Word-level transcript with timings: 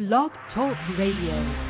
Blog 0.00 0.30
Talk 0.54 0.78
Radio. 0.96 1.69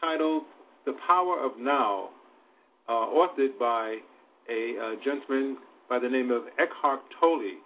titled 0.00 0.42
"The 0.86 0.94
Power 1.06 1.38
of 1.38 1.52
Now," 1.58 2.10
authored 2.88 3.58
by 3.58 3.98
a 4.50 4.96
gentleman 5.04 5.58
by 5.88 6.00
the 6.00 6.08
name 6.08 6.32
of 6.32 6.42
Eckhart 6.58 7.00
Tolle, 7.20 7.62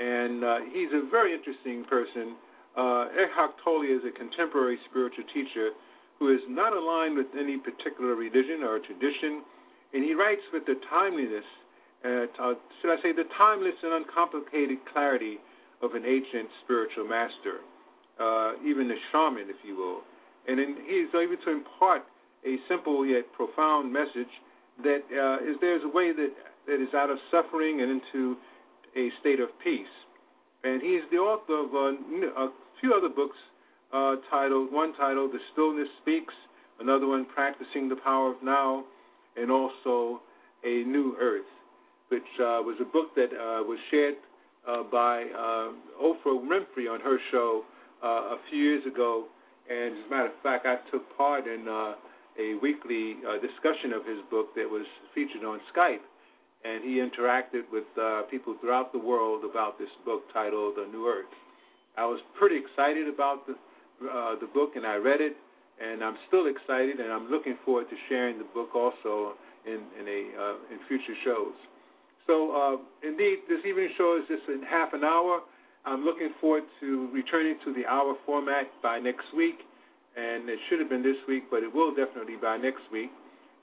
and 0.00 0.72
he's 0.72 0.88
a 0.92 1.08
very 1.10 1.34
interesting 1.34 1.84
person. 1.84 2.36
Eckhart 2.76 3.52
Tolle 3.62 3.84
is 3.84 4.00
a 4.08 4.16
contemporary 4.16 4.78
spiritual 4.88 5.24
teacher 5.34 5.72
who 6.22 6.30
is 6.30 6.46
not 6.46 6.70
aligned 6.70 7.18
with 7.18 7.26
any 7.34 7.58
particular 7.58 8.14
religion 8.14 8.62
or 8.62 8.78
tradition, 8.78 9.42
and 9.90 10.06
he 10.06 10.14
writes 10.14 10.46
with 10.54 10.62
the 10.70 10.78
timeliness, 10.86 11.42
uh, 12.06 12.30
uh, 12.38 12.54
should 12.78 12.94
I 12.94 13.02
say, 13.02 13.10
the 13.10 13.26
timeless 13.36 13.74
and 13.82 14.06
uncomplicated 14.06 14.78
clarity 14.94 15.42
of 15.82 15.98
an 15.98 16.06
ancient 16.06 16.46
spiritual 16.62 17.10
master, 17.10 17.66
uh, 18.22 18.54
even 18.62 18.86
a 18.94 18.98
shaman, 19.10 19.50
if 19.50 19.58
you 19.66 19.74
will. 19.74 20.06
And 20.46 20.62
in, 20.62 20.78
he 20.86 21.02
is 21.02 21.10
able 21.10 21.42
to 21.42 21.50
impart 21.50 22.06
a 22.46 22.54
simple 22.70 23.02
yet 23.04 23.26
profound 23.34 23.92
message 23.92 24.30
that 24.86 25.02
uh, 25.10 25.42
is 25.42 25.58
there's 25.60 25.82
a 25.82 25.90
way 25.90 26.14
that, 26.14 26.30
that 26.70 26.78
is 26.78 26.94
out 26.94 27.10
of 27.10 27.18
suffering 27.34 27.82
and 27.82 27.98
into 27.98 28.38
a 28.94 29.10
state 29.18 29.40
of 29.40 29.50
peace. 29.58 29.90
And 30.62 30.80
he's 30.80 31.02
the 31.10 31.18
author 31.18 31.66
of 31.66 31.74
uh, 31.74 32.46
a 32.46 32.54
few 32.78 32.94
other 32.94 33.10
books 33.10 33.36
uh, 33.92 34.16
titled 34.30 34.72
one 34.72 34.94
titled 34.94 35.32
"The 35.32 35.38
Stillness 35.52 35.88
Speaks," 36.00 36.34
another 36.80 37.06
one 37.06 37.26
"Practicing 37.26 37.88
the 37.88 37.96
Power 37.96 38.30
of 38.30 38.42
Now," 38.42 38.84
and 39.36 39.50
also 39.50 40.20
"A 40.64 40.84
New 40.84 41.16
Earth," 41.20 41.50
which 42.08 42.22
uh, 42.40 42.64
was 42.64 42.76
a 42.80 42.84
book 42.84 43.14
that 43.16 43.32
uh, 43.32 43.62
was 43.64 43.78
shared 43.90 44.16
uh, 44.66 44.82
by 44.84 45.24
uh, 45.24 45.72
Oprah 46.02 46.40
Winfrey 46.40 46.90
on 46.90 47.00
her 47.00 47.18
show 47.30 47.64
uh, 48.02 48.06
a 48.06 48.38
few 48.50 48.58
years 48.58 48.86
ago. 48.86 49.26
And 49.70 49.98
as 49.98 50.06
a 50.06 50.10
matter 50.10 50.26
of 50.26 50.42
fact, 50.42 50.66
I 50.66 50.76
took 50.90 51.04
part 51.16 51.46
in 51.46 51.66
a 51.68 51.94
weekly 52.60 53.16
discussion 53.40 53.92
of 53.92 54.04
his 54.04 54.18
book 54.30 54.54
that 54.56 54.68
was 54.68 54.84
featured 55.14 55.44
on 55.44 55.60
Skype 55.74 56.02
and 56.64 56.84
he 56.84 57.02
interacted 57.02 57.62
with 57.70 57.84
people 58.30 58.56
throughout 58.60 58.92
the 58.92 58.98
world 58.98 59.44
about 59.48 59.78
this 59.78 59.88
book 60.04 60.22
titled 60.32 60.78
A 60.78 60.90
New 60.90 61.06
Earth. 61.06 61.30
I 61.96 62.06
was 62.06 62.20
pretty 62.38 62.56
excited 62.56 63.08
about 63.08 63.46
the 63.46 63.54
uh, 64.08 64.40
the 64.40 64.46
book 64.46 64.76
and 64.76 64.86
I 64.86 64.96
read 64.96 65.20
it, 65.20 65.36
and 65.80 66.02
I'm 66.02 66.16
still 66.28 66.46
excited, 66.46 67.00
and 67.00 67.12
I'm 67.12 67.30
looking 67.30 67.56
forward 67.64 67.88
to 67.90 67.96
sharing 68.08 68.38
the 68.38 68.48
book 68.54 68.74
also 68.74 69.34
in 69.66 69.80
in 69.98 70.06
a 70.08 70.20
uh, 70.38 70.72
in 70.72 70.78
future 70.88 71.16
shows. 71.24 71.54
So 72.26 72.54
uh, 72.54 73.06
indeed, 73.06 73.38
this 73.48 73.58
evening 73.66 73.90
show 73.98 74.20
is 74.20 74.28
just 74.28 74.48
in 74.48 74.62
half 74.62 74.92
an 74.92 75.04
hour. 75.04 75.40
I'm 75.84 76.04
looking 76.04 76.30
forward 76.40 76.62
to 76.80 77.10
returning 77.12 77.58
to 77.64 77.74
the 77.74 77.84
hour 77.86 78.14
format 78.24 78.70
by 78.82 79.00
next 79.00 79.26
week, 79.36 79.58
and 80.16 80.48
it 80.48 80.58
should 80.68 80.78
have 80.78 80.88
been 80.88 81.02
this 81.02 81.18
week, 81.26 81.44
but 81.50 81.62
it 81.64 81.74
will 81.74 81.94
definitely 81.94 82.36
by 82.40 82.56
next 82.56 82.82
week. 82.92 83.10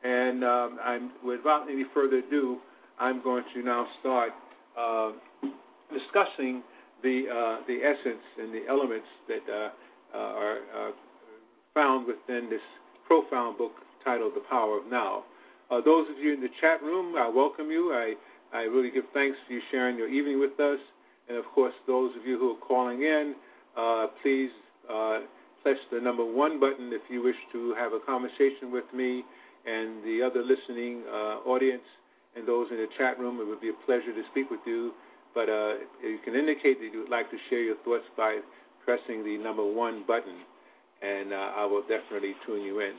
And 0.04 0.44
um, 0.44 0.80
I'm 0.84 1.12
without 1.26 1.68
any 1.72 1.86
further 1.94 2.18
ado, 2.18 2.58
I'm 3.00 3.24
going 3.24 3.44
to 3.54 3.64
now 3.64 3.88
start 4.02 4.32
uh, 4.78 5.12
discussing 5.92 6.64
the 7.04 7.24
uh, 7.32 7.66
the 7.68 7.80
essence 7.80 8.24
and 8.38 8.54
the 8.54 8.68
elements 8.68 9.08
that 9.28 9.72
uh, 10.14 10.18
uh, 10.18 10.20
are 10.20 10.58
uh, 10.90 10.92
found 11.74 12.08
within 12.08 12.50
this 12.50 12.62
profound 13.08 13.58
book 13.58 13.72
titled 14.04 14.34
The 14.36 14.44
Power 14.50 14.80
of 14.80 14.88
Now. 14.90 15.24
Uh, 15.72 15.82
those 15.86 16.08
of 16.10 16.18
you 16.18 16.34
in 16.34 16.42
the 16.42 16.50
chat 16.62 16.82
room, 16.82 17.16
I 17.16 17.30
welcome 17.30 17.70
you. 17.70 17.94
I, 17.94 18.14
I 18.56 18.62
really 18.64 18.92
give 18.92 19.06
thanks 19.14 19.38
for 19.48 19.54
you 19.54 19.62
sharing 19.72 19.98
your 19.98 20.10
evening 20.10 20.40
with 20.40 20.60
us. 20.60 20.80
And 21.28 21.38
of 21.38 21.46
course, 21.54 21.74
those 21.88 22.12
of 22.20 22.26
you 22.26 22.40
who 22.40 22.52
are 22.54 22.68
calling 22.68 23.02
in, 23.02 23.36
uh, 23.78 24.08
please 24.24 24.50
uh, 24.90 25.20
press 25.62 25.78
the 25.92 26.02
number 26.02 26.26
one 26.26 26.60
button 26.60 26.92
if 26.94 27.02
you 27.10 27.24
wish 27.24 27.38
to 27.54 27.76
have 27.78 27.94
a 27.94 28.00
conversation 28.06 28.72
with 28.72 28.86
me. 28.94 29.24
and 29.66 30.04
the 30.04 30.24
other 30.24 30.42
listening 30.42 31.04
uh, 31.12 31.44
audience 31.46 31.86
and 32.36 32.48
those 32.48 32.68
in 32.72 32.78
the 32.78 32.88
chat 32.98 33.20
room. 33.20 33.40
It 33.40 33.46
would 33.48 33.62
be 33.62 33.70
a 33.70 33.86
pleasure 33.86 34.14
to 34.14 34.24
speak 34.32 34.50
with 34.50 34.62
you. 34.66 34.94
But 35.36 35.48
you 36.02 36.18
can 36.26 36.34
indicate 36.34 36.80
that 36.82 36.90
you 36.92 37.02
would 37.06 37.12
like 37.12 37.30
to 37.30 37.38
share 37.50 37.62
your 37.62 37.76
thoughts 37.86 38.06
by 38.18 38.40
pressing 38.86 39.24
the 39.24 39.38
number 39.38 39.66
one 39.66 40.04
button, 40.08 40.38
and 41.02 41.34
uh, 41.34 41.62
I 41.62 41.66
will 41.66 41.82
definitely 41.82 42.34
tune 42.46 42.62
you 42.62 42.80
in. 42.82 42.94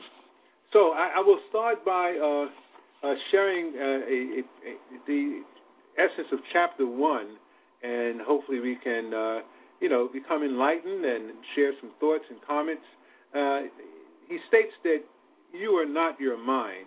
So 0.73 0.91
I, 0.91 1.15
I 1.17 1.19
will 1.19 1.39
start 1.49 1.83
by 1.85 2.15
uh, 2.17 3.07
uh, 3.07 3.13
sharing 3.31 3.73
uh, 3.75 3.83
a, 4.07 4.19
a, 4.39 4.73
the 5.07 5.41
essence 5.97 6.27
of 6.31 6.39
chapter 6.53 6.85
one, 6.87 7.35
and 7.83 8.21
hopefully 8.21 8.59
we 8.59 8.77
can, 8.81 9.13
uh, 9.13 9.39
you 9.81 9.89
know, 9.89 10.09
become 10.11 10.43
enlightened 10.43 11.03
and 11.03 11.31
share 11.55 11.73
some 11.81 11.91
thoughts 11.99 12.23
and 12.29 12.39
comments. 12.47 12.83
Uh, 13.35 13.61
he 14.29 14.37
states 14.47 14.71
that 14.83 14.99
you 15.53 15.71
are 15.71 15.85
not 15.85 16.19
your 16.19 16.37
mind, 16.37 16.85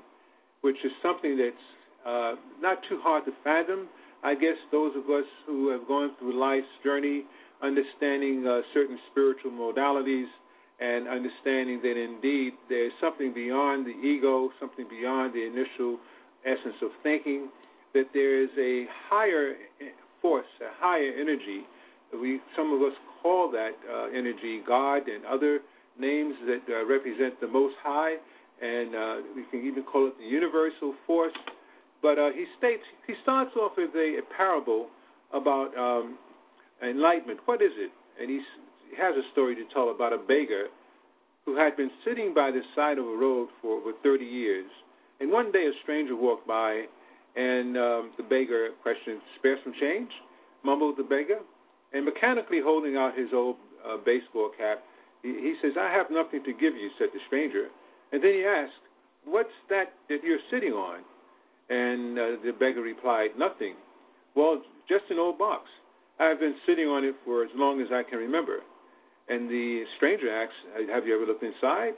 which 0.62 0.76
is 0.84 0.92
something 1.02 1.36
that's 1.36 1.56
not 2.62 2.78
too 2.88 2.98
hard 3.02 3.24
to 3.26 3.32
fathom. 3.42 3.88
I 4.22 4.34
guess 4.34 4.56
those 4.72 4.92
of 4.96 5.04
us 5.10 5.28
who 5.46 5.68
have 5.68 5.86
gone 5.86 6.12
through 6.18 6.40
life's 6.40 6.66
journey, 6.82 7.24
understanding 7.64 8.46
uh, 8.46 8.60
certain 8.72 8.98
spiritual 9.10 9.50
modalities, 9.50 10.28
and 10.80 11.06
understanding 11.08 11.80
that 11.82 11.96
indeed 11.96 12.52
there's 12.68 12.92
something 13.00 13.32
beyond 13.32 13.86
the 13.86 13.96
ego, 14.06 14.50
something 14.58 14.86
beyond 14.90 15.32
the 15.32 15.46
initial 15.46 15.98
essence 16.44 16.74
of 16.82 16.90
thinking, 17.02 17.48
that 17.94 18.06
there 18.12 18.42
is 18.42 18.50
a 18.58 18.84
higher 19.08 19.54
force, 20.20 20.46
a 20.60 20.72
higher 20.80 21.12
energy. 21.18 21.62
We 22.12 22.40
some 22.56 22.72
of 22.72 22.82
us 22.82 22.92
call 23.22 23.50
that 23.52 23.72
uh, 23.88 24.06
energy 24.08 24.62
God 24.66 25.08
and 25.08 25.24
other 25.24 25.60
names 25.98 26.34
that 26.46 26.62
uh, 26.68 26.84
represent 26.86 27.40
the 27.40 27.46
Most 27.48 27.76
High, 27.82 28.16
and 28.60 28.94
uh, 28.94 29.16
we 29.36 29.44
can 29.50 29.66
even 29.66 29.84
call 29.84 30.08
it 30.08 30.18
the 30.18 30.26
universal 30.26 30.94
force. 31.06 31.32
But 32.02 32.18
uh, 32.18 32.30
he 32.34 32.46
states 32.58 32.82
he 33.06 33.14
starts 33.22 33.52
off 33.56 33.72
with 33.76 33.94
a, 33.94 34.18
a 34.18 34.36
parable 34.36 34.88
about 35.32 35.70
um, 35.78 36.18
enlightenment. 36.82 37.40
What 37.44 37.62
is 37.62 37.72
it? 37.76 37.90
And 38.20 38.30
he 38.30 38.40
has 38.96 39.14
a 39.16 39.22
story 39.32 39.54
to 39.56 39.64
tell 39.72 39.90
about 39.90 40.12
a 40.12 40.18
beggar 40.18 40.66
who 41.44 41.56
had 41.56 41.76
been 41.76 41.90
sitting 42.04 42.32
by 42.34 42.50
the 42.50 42.62
side 42.74 42.98
of 42.98 43.04
a 43.04 43.16
road 43.16 43.48
for 43.60 43.78
over 43.78 43.92
30 44.02 44.24
years. 44.24 44.70
And 45.20 45.30
one 45.30 45.52
day 45.52 45.66
a 45.66 45.72
stranger 45.82 46.16
walked 46.16 46.46
by, 46.46 46.84
and 47.36 47.76
um, 47.76 48.12
the 48.16 48.22
beggar 48.22 48.70
questioned, 48.82 49.20
"Spare 49.38 49.58
some 49.62 49.74
change?" 49.80 50.10
mumbled 50.64 50.96
the 50.96 51.02
beggar, 51.02 51.40
and 51.92 52.04
mechanically 52.04 52.60
holding 52.62 52.96
out 52.96 53.16
his 53.16 53.28
old 53.32 53.56
uh, 53.84 53.98
baseball 54.04 54.50
cap, 54.56 54.82
he, 55.22 55.28
he 55.28 55.54
says, 55.62 55.72
"I 55.78 55.92
have 55.92 56.10
nothing 56.10 56.42
to 56.44 56.52
give 56.52 56.74
you," 56.74 56.90
said 56.98 57.08
the 57.12 57.20
stranger. 57.26 57.68
And 58.12 58.22
then 58.22 58.32
he 58.32 58.44
asked, 58.44 58.82
"What's 59.24 59.54
that 59.68 59.92
that 60.08 60.22
you're 60.24 60.42
sitting 60.50 60.72
on?" 60.72 61.00
And 61.68 62.18
uh, 62.18 62.22
the 62.44 62.52
beggar 62.52 62.82
replied, 62.82 63.30
"Nothing." 63.38 63.74
Well, 64.34 64.62
just 64.88 65.04
an 65.10 65.18
old 65.18 65.38
box. 65.38 65.68
I've 66.20 66.38
been 66.38 66.54
sitting 66.66 66.86
on 66.86 67.04
it 67.04 67.14
for 67.24 67.42
as 67.42 67.50
long 67.54 67.80
as 67.80 67.88
I 67.92 68.02
can 68.08 68.18
remember. 68.18 68.58
And 69.28 69.48
the 69.48 69.84
stranger 69.96 70.30
asks, 70.30 70.54
Have 70.92 71.06
you 71.06 71.14
ever 71.14 71.26
looked 71.26 71.42
inside? 71.42 71.94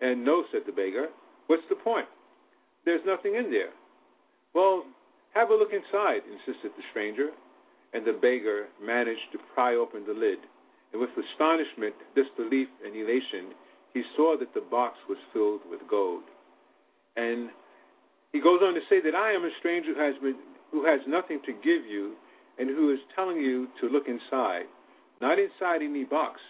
And 0.00 0.24
no, 0.24 0.44
said 0.52 0.62
the 0.66 0.72
beggar. 0.72 1.06
What's 1.46 1.66
the 1.68 1.76
point? 1.76 2.06
There's 2.84 3.00
nothing 3.06 3.34
in 3.34 3.50
there. 3.50 3.70
Well, 4.54 4.84
have 5.34 5.50
a 5.50 5.54
look 5.54 5.72
inside, 5.72 6.22
insisted 6.28 6.72
the 6.76 6.84
stranger. 6.90 7.30
And 7.92 8.06
the 8.06 8.12
beggar 8.12 8.68
managed 8.84 9.32
to 9.32 9.38
pry 9.54 9.74
open 9.74 10.04
the 10.06 10.12
lid. 10.12 10.38
And 10.92 11.00
with 11.00 11.10
astonishment, 11.16 11.94
disbelief, 12.14 12.68
and 12.84 12.94
elation, 12.94 13.56
he 13.94 14.02
saw 14.16 14.36
that 14.38 14.54
the 14.54 14.60
box 14.60 14.96
was 15.08 15.18
filled 15.32 15.60
with 15.70 15.80
gold. 15.88 16.22
And 17.16 17.50
he 18.32 18.40
goes 18.40 18.60
on 18.62 18.74
to 18.74 18.80
say 18.88 19.00
that 19.00 19.14
I 19.14 19.32
am 19.32 19.44
a 19.44 19.50
stranger 19.58 19.94
who 19.94 20.00
has, 20.00 20.14
been, 20.20 20.36
who 20.70 20.84
has 20.84 21.00
nothing 21.08 21.40
to 21.46 21.52
give 21.52 21.88
you 21.88 22.14
and 22.58 22.68
who 22.68 22.92
is 22.92 22.98
telling 23.14 23.36
you 23.36 23.68
to 23.80 23.88
look 23.88 24.04
inside, 24.08 24.64
not 25.20 25.38
inside 25.38 25.82
any 25.82 26.04
box, 26.04 26.40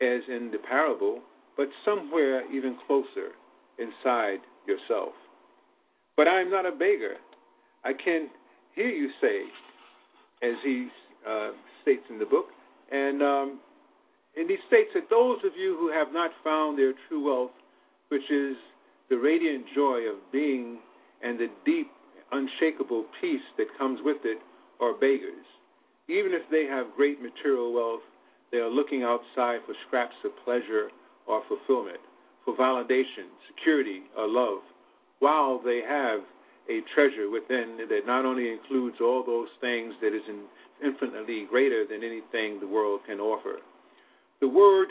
as 0.00 0.20
in 0.28 0.50
the 0.52 0.58
parable, 0.58 1.20
but 1.56 1.68
somewhere 1.84 2.50
even 2.52 2.76
closer 2.86 3.32
inside 3.78 4.38
yourself. 4.66 5.12
But 6.16 6.28
I 6.28 6.40
am 6.40 6.50
not 6.50 6.66
a 6.66 6.72
beggar. 6.72 7.16
I 7.84 7.92
can 7.92 8.28
hear 8.74 8.88
you 8.88 9.10
say, 9.20 9.42
as 10.42 10.54
he 10.64 10.88
uh, 11.28 11.50
states 11.82 12.02
in 12.10 12.18
the 12.18 12.26
book, 12.26 12.46
and 12.90 13.22
um, 13.22 13.60
and 14.36 14.50
he 14.50 14.56
states 14.66 14.90
that 14.94 15.08
those 15.10 15.38
of 15.44 15.52
you 15.56 15.76
who 15.78 15.90
have 15.92 16.12
not 16.12 16.30
found 16.42 16.78
their 16.78 16.92
true 17.08 17.24
wealth, 17.24 17.52
which 18.08 18.28
is 18.30 18.56
the 19.10 19.16
radiant 19.16 19.64
joy 19.74 20.00
of 20.10 20.16
being 20.32 20.78
and 21.22 21.38
the 21.38 21.48
deep, 21.64 21.88
unshakable 22.32 23.04
peace 23.20 23.46
that 23.58 23.66
comes 23.78 24.00
with 24.02 24.18
it, 24.24 24.38
are 24.84 24.94
beggars. 24.94 25.46
Even 26.08 26.32
if 26.32 26.42
they 26.50 26.66
have 26.66 26.94
great 26.96 27.22
material 27.22 27.72
wealth, 27.72 28.04
they 28.52 28.58
are 28.58 28.70
looking 28.70 29.02
outside 29.02 29.60
for 29.66 29.74
scraps 29.86 30.16
of 30.24 30.30
pleasure 30.44 30.88
or 31.26 31.42
fulfillment, 31.48 32.00
for 32.44 32.54
validation, 32.56 33.32
security, 33.48 34.02
or 34.16 34.28
love, 34.28 34.60
while 35.20 35.60
they 35.64 35.80
have 35.86 36.20
a 36.68 36.80
treasure 36.94 37.30
within 37.30 37.76
that 37.88 38.06
not 38.06 38.24
only 38.24 38.52
includes 38.52 38.96
all 39.00 39.24
those 39.24 39.48
things 39.60 39.94
that 40.00 40.14
is 40.14 40.22
infinitely 40.84 41.46
greater 41.48 41.84
than 41.88 42.04
anything 42.04 42.60
the 42.60 42.66
world 42.66 43.00
can 43.06 43.20
offer. 43.20 43.56
The 44.40 44.48
word 44.48 44.88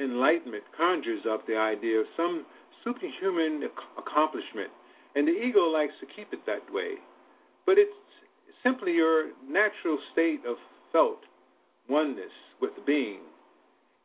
enlightenment 0.00 0.64
conjures 0.76 1.22
up 1.30 1.46
the 1.46 1.56
idea 1.56 2.00
of 2.00 2.06
some 2.16 2.46
superhuman 2.84 3.68
accomplishment, 3.98 4.70
and 5.14 5.26
the 5.26 5.32
ego 5.32 5.60
likes 5.60 5.92
to 6.00 6.06
keep 6.14 6.32
it 6.32 6.40
that 6.46 6.62
way. 6.72 6.94
But 7.66 7.78
it's 7.78 7.90
simply 8.62 8.92
your 8.92 9.32
natural 9.48 9.98
state 10.12 10.40
of 10.46 10.56
felt 10.92 11.20
oneness 11.88 12.32
with 12.60 12.70
being. 12.86 13.20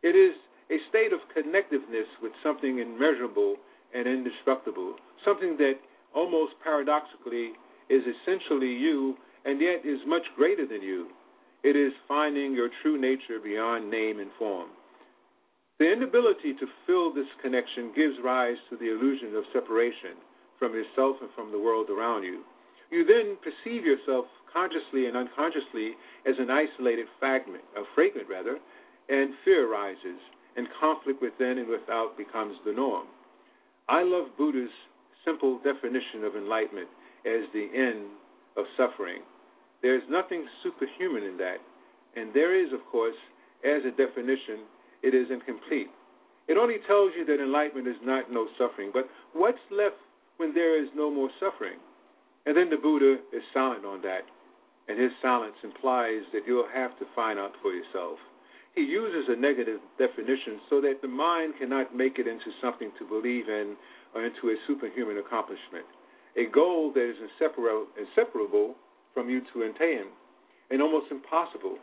It 0.04 0.16
is 0.16 0.36
a 0.69 0.78
state 0.90 1.13
of 1.13 1.19
connectiveness 1.36 2.10
with 2.22 2.31
something 2.44 2.80
immeasurable 2.80 3.57
and 3.94 4.07
indestructible, 4.07 4.96
something 5.24 5.57
that 5.57 5.75
almost 6.16 6.54
paradoxically 6.63 7.52
is 7.90 8.02
essentially 8.02 8.74
you 8.74 9.16
and 9.46 9.62
yet 9.62 9.86
is 9.86 10.00
much 10.07 10.25
greater 10.36 10.66
than 10.66 10.81
you. 10.81 11.07
It 11.63 11.75
is 11.75 11.94
finding 12.07 12.54
your 12.54 12.69
true 12.81 13.00
nature 13.00 13.40
beyond 13.44 13.90
name 13.90 14.19
and 14.19 14.31
form. 14.38 14.69
The 15.78 15.92
inability 15.92 16.54
to 16.54 16.68
feel 16.88 17.13
this 17.13 17.30
connection 17.42 17.92
gives 17.96 18.16
rise 18.24 18.57
to 18.69 18.78
the 18.78 18.90
illusion 18.90 19.36
of 19.36 19.44
separation 19.52 20.16
from 20.57 20.74
yourself 20.74 21.18
and 21.22 21.30
from 21.36 21.52
the 21.52 21.60
world 21.60 21.90
around 21.90 22.24
you. 22.24 22.44
You 22.92 23.04
then 23.04 23.38
perceive 23.44 23.83
yourself 23.83 24.26
consciously 24.56 25.12
and 25.12 25.18
unconsciously 25.19 26.00
as 26.24 26.40
an 26.40 26.47
isolated 26.47 27.06
fragment, 27.19 27.64
a 27.76 27.83
fragment 27.94 28.28
rather, 28.31 28.57
and 29.09 29.35
fear 29.44 29.68
arises, 29.68 30.18
and 30.56 30.68
conflict 30.80 31.21
within 31.21 31.59
and 31.59 31.68
without 31.68 32.18
becomes 32.18 32.56
the 32.66 32.71
norm. 32.71 33.07
I 33.90 34.04
love 34.04 34.31
Buddha's 34.38 34.71
simple 35.26 35.59
definition 35.59 36.24
of 36.24 36.35
enlightenment 36.35 36.88
as 37.28 37.44
the 37.52 37.68
end 37.76 38.07
of 38.56 38.64
suffering. 38.78 39.21
There 39.81 39.95
is 39.95 40.04
nothing 40.09 40.47
superhuman 40.64 41.24
in 41.24 41.38
that, 41.38 41.59
and 42.16 42.33
there 42.33 42.56
is, 42.56 42.71
of 42.71 42.80
course, 42.90 43.19
as 43.66 43.83
a 43.83 43.92
definition, 43.92 44.64
it 45.04 45.14
is 45.14 45.28
incomplete. 45.30 45.92
It 46.47 46.57
only 46.57 46.78
tells 46.88 47.12
you 47.18 47.26
that 47.26 47.44
enlightenment 47.44 47.88
is 47.88 48.00
not 48.04 48.31
no 48.31 48.47
suffering, 48.57 48.92
but 48.94 49.09
what's 49.33 49.62
left 49.69 49.97
when 50.38 50.54
there 50.54 50.81
is 50.81 50.90
no 50.95 51.12
more 51.12 51.30
suffering? 51.40 51.78
And 52.45 52.56
then 52.56 52.69
the 52.69 52.78
Buddha 52.78 53.18
is 53.33 53.42
silent 53.54 53.85
on 53.85 54.02
that, 54.04 54.21
and 54.87 54.99
his 54.99 55.11
silence 55.21 55.56
implies 55.63 56.21
that 56.33 56.44
you'll 56.45 56.69
have 56.73 56.97
to 56.99 57.06
find 57.15 57.39
out 57.39 57.54
for 57.61 57.71
yourself. 57.73 58.19
He 58.75 58.81
uses 58.81 59.30
a 59.30 59.39
negative 59.39 59.80
definition 59.97 60.59
so 60.69 60.81
that 60.81 61.01
the 61.01 61.07
mind 61.07 61.54
cannot 61.59 61.95
make 61.95 62.19
it 62.19 62.27
into 62.27 62.51
something 62.61 62.92
to 62.99 63.07
believe 63.07 63.47
in 63.47 63.75
or 64.13 64.25
into 64.25 64.49
a 64.49 64.56
superhuman 64.68 65.18
accomplishment, 65.18 65.85
a 66.37 66.45
goal 66.51 66.92
that 66.94 67.09
is 67.09 67.15
inseparable, 67.23 67.87
inseparable 67.97 68.75
from 69.13 69.30
you 69.30 69.42
to 69.54 69.63
attain, 69.63 70.11
and 70.69 70.81
almost 70.81 71.07
impossible. 71.09 71.77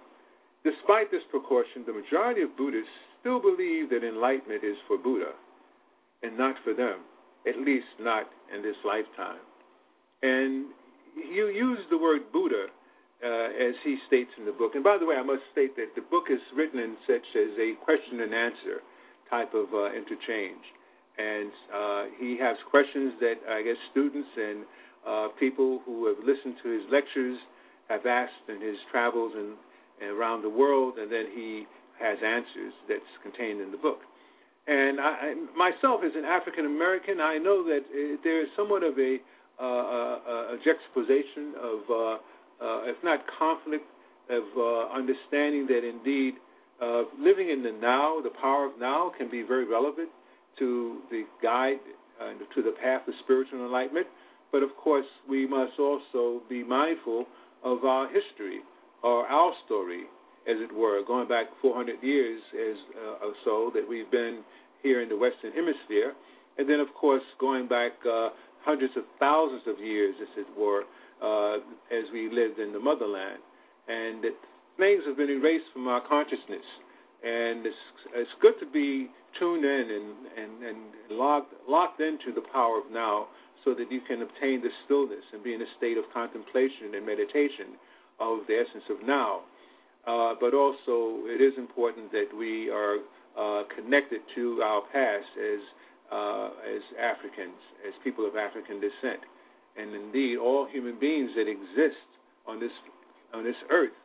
Despite 0.64 1.11
this 1.11 1.23
precaution, 1.30 1.82
the 1.87 1.92
majority 1.92 2.42
of 2.42 2.56
Buddhists 2.56 2.92
still 3.21 3.40
believe 3.40 3.90
that 3.90 4.06
enlightenment 4.06 4.62
is 4.62 4.76
for 4.87 4.99
Buddha 4.99 5.32
and 6.23 6.37
not 6.37 6.56
for 6.62 6.75
them, 6.75 7.00
at 7.49 7.59
least 7.59 7.88
not 7.99 8.28
in 8.54 8.62
this 8.62 8.76
lifetime. 8.85 9.40
And 10.23 10.66
you 11.16 11.49
use 11.49 11.80
the 11.90 11.99
word 11.99 12.30
Buddha 12.32 12.66
uh, 13.23 13.69
as 13.69 13.75
he 13.85 13.99
states 14.07 14.31
in 14.38 14.45
the 14.45 14.52
book. 14.52 14.75
And 14.75 14.83
by 14.83 14.99
the 14.99 15.07
way, 15.07 15.17
I 15.17 15.23
must 15.23 15.43
state 15.52 15.76
that 15.76 15.95
the 15.95 16.02
book 16.02 16.25
is 16.31 16.41
written 16.57 16.81
in 16.81 16.97
such 17.07 17.26
as 17.37 17.50
a 17.59 17.75
question 17.85 18.21
and 18.21 18.35
answer 18.35 18.83
type 19.31 19.55
of 19.55 19.73
uh, 19.73 19.95
interchange. 19.95 20.64
And 21.19 21.52
uh, 21.73 22.02
he 22.19 22.37
has 22.41 22.57
questions 22.71 23.14
that 23.21 23.37
I 23.49 23.62
guess 23.62 23.76
students 23.91 24.29
and 24.37 24.64
uh, 25.07 25.29
people 25.38 25.81
who 25.85 26.07
have 26.07 26.19
listened 26.25 26.57
to 26.62 26.69
his 26.71 26.83
lectures 26.91 27.38
have 27.88 28.07
asked 28.07 28.47
in 28.49 28.61
his 28.61 28.76
travels 28.91 29.33
and, 29.37 29.55
and 30.00 30.11
around 30.17 30.43
the 30.43 30.49
world, 30.49 30.99
and 30.99 31.11
then 31.11 31.26
he 31.35 31.67
has 32.00 32.19
answers 32.25 32.73
that's 32.88 33.12
contained 33.23 33.61
in 33.61 33.71
the 33.71 33.76
book. 33.76 34.00
And 34.67 35.00
I, 35.00 35.35
myself, 35.57 36.00
as 36.07 36.12
an 36.17 36.25
African 36.25 36.67
American, 36.67 37.21
I 37.21 37.38
know 37.38 37.64
that 37.64 37.83
there 38.23 38.43
is 38.43 38.49
somewhat 38.57 38.83
of 38.83 38.99
a, 38.99 39.19
uh, 39.61 39.64
a, 39.64 40.55
a 40.55 40.59
juxtaposition 40.64 41.55
of, 41.59 41.81
uh, 42.62 42.83
if 42.85 42.97
not 43.02 43.21
conflict, 43.38 43.85
of 44.31 44.45
uh, 44.57 44.95
understanding 44.95 45.66
that 45.66 45.83
indeed 45.87 46.35
uh, 46.81 47.02
living 47.19 47.50
in 47.50 47.62
the 47.62 47.73
now, 47.81 48.21
the 48.23 48.31
power 48.40 48.66
of 48.66 48.78
now, 48.78 49.12
can 49.19 49.31
be 49.31 49.42
very 49.42 49.66
relevant 49.66 50.09
to 50.59 50.99
the 51.11 51.25
guide 51.42 51.81
uh, 52.21 52.33
to 52.54 52.62
the 52.62 52.73
path 52.83 53.07
of 53.09 53.14
spiritual 53.25 53.64
enlightenment. 53.64 54.07
But 54.50 54.62
of 54.62 54.71
course, 54.76 55.07
we 55.28 55.47
must 55.47 55.78
also 55.78 56.42
be 56.49 56.62
mindful 56.62 57.26
of 57.64 57.85
our 57.85 58.07
history 58.09 58.61
or 59.02 59.26
our 59.26 59.52
story, 59.66 60.04
as 60.49 60.57
it 60.59 60.75
were, 60.75 61.02
going 61.07 61.28
back 61.28 61.47
400 61.61 62.02
years 62.02 62.40
as 62.54 62.76
uh, 62.97 63.26
or 63.26 63.35
so 63.45 63.71
that 63.75 63.88
we've 63.88 64.11
been 64.11 64.42
here 64.83 65.02
in 65.02 65.09
the 65.09 65.16
Western 65.16 65.52
Hemisphere, 65.52 66.12
and 66.59 66.69
then 66.69 66.81
of 66.81 66.88
course 66.95 67.23
going 67.38 67.69
back 67.69 67.92
uh, 68.07 68.31
hundreds 68.64 68.92
of 68.97 69.04
thousands 69.19 69.62
of 69.66 69.78
years, 69.78 70.14
as 70.21 70.28
it 70.37 70.47
were, 70.59 70.83
uh, 71.23 71.57
as 71.95 72.05
we 72.12 72.29
lived 72.31 72.59
in 72.59 72.73
the 72.73 72.81
motherland, 72.81 73.38
and 73.88 74.25
things 74.76 75.02
have 75.07 75.17
been 75.17 75.31
erased 75.31 75.67
from 75.73 75.88
our 75.88 76.02
consciousness, 76.07 76.67
and 77.23 77.67
it's 77.67 77.76
it's 78.14 78.31
good 78.41 78.55
to 78.61 78.67
be 78.67 79.09
tuned 79.38 79.64
in 79.64 79.87
and 79.91 80.09
and, 80.37 80.52
and 80.64 80.79
locked 81.11 81.55
locked 81.69 82.00
into 82.00 82.33
the 82.35 82.45
power 82.52 82.79
of 82.79 82.91
now, 82.91 83.29
so 83.64 83.75
that 83.75 83.91
you 83.91 84.00
can 84.07 84.23
obtain 84.23 84.61
the 84.61 84.71
stillness 84.85 85.25
and 85.33 85.43
be 85.43 85.55
in 85.55 85.62
a 85.62 85.71
state 85.79 85.97
of 85.97 86.05
contemplation 86.12 86.95
and 86.95 87.07
meditation 87.07 87.79
of 88.21 88.41
the 88.49 88.55
essence 88.55 88.85
of 88.91 89.07
now. 89.07 89.41
Uh, 90.07 90.35
but 90.41 90.52
also, 90.52 91.23
it 91.31 91.41
is 91.41 91.55
important 91.57 92.11
that 92.11 92.26
we 92.37 92.69
are 92.71 92.99
uh, 93.38 93.62
connected 93.75 94.21
to 94.35 94.61
our 94.62 94.83
past 94.93 95.31
as 95.38 95.61
uh, 96.11 96.50
as 96.67 96.83
Africans, 97.00 97.57
as 97.87 97.95
people 98.05 98.26
of 98.26 98.37
African 98.37 98.81
descent, 98.81 99.23
and 99.76 99.95
indeed, 99.95 100.37
all 100.37 100.67
human 100.71 100.99
beings 100.99 101.31
that 101.37 101.49
exist 101.49 102.07
on 102.47 102.61
this 102.61 102.73
on 103.33 103.45
this 103.45 103.57
earth 103.71 103.97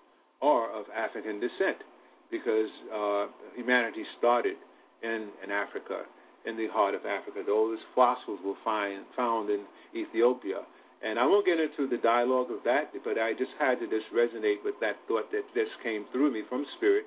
are 0.42 0.72
of 0.72 0.86
African 0.96 1.40
descent, 1.40 1.84
because 2.32 2.70
uh, 2.94 3.28
humanity 3.56 4.04
started 4.18 4.56
in, 5.04 5.28
in 5.44 5.52
Africa, 5.52 6.04
in 6.46 6.56
the 6.56 6.68
heart 6.72 6.96
of 6.96 7.06
Africa. 7.06 7.44
Those 7.46 7.80
fossils 7.96 8.40
were 8.46 8.56
find, 8.64 9.04
found 9.16 9.50
in 9.50 9.66
Ethiopia 9.96 10.62
and 11.02 11.20
I 11.20 11.26
won't 11.26 11.46
get 11.46 11.60
into 11.60 11.86
the 11.86 12.02
dialogue 12.02 12.50
of 12.50 12.64
that, 12.66 12.90
but 13.06 13.20
I 13.22 13.34
just 13.34 13.54
had 13.60 13.78
to 13.80 13.86
just 13.86 14.10
resonate 14.10 14.66
with 14.66 14.76
that 14.82 14.98
thought 15.08 15.30
that 15.32 15.46
just 15.54 15.78
came 15.84 16.06
through 16.12 16.34
me 16.34 16.42
from 16.50 16.66
Spirit 16.78 17.06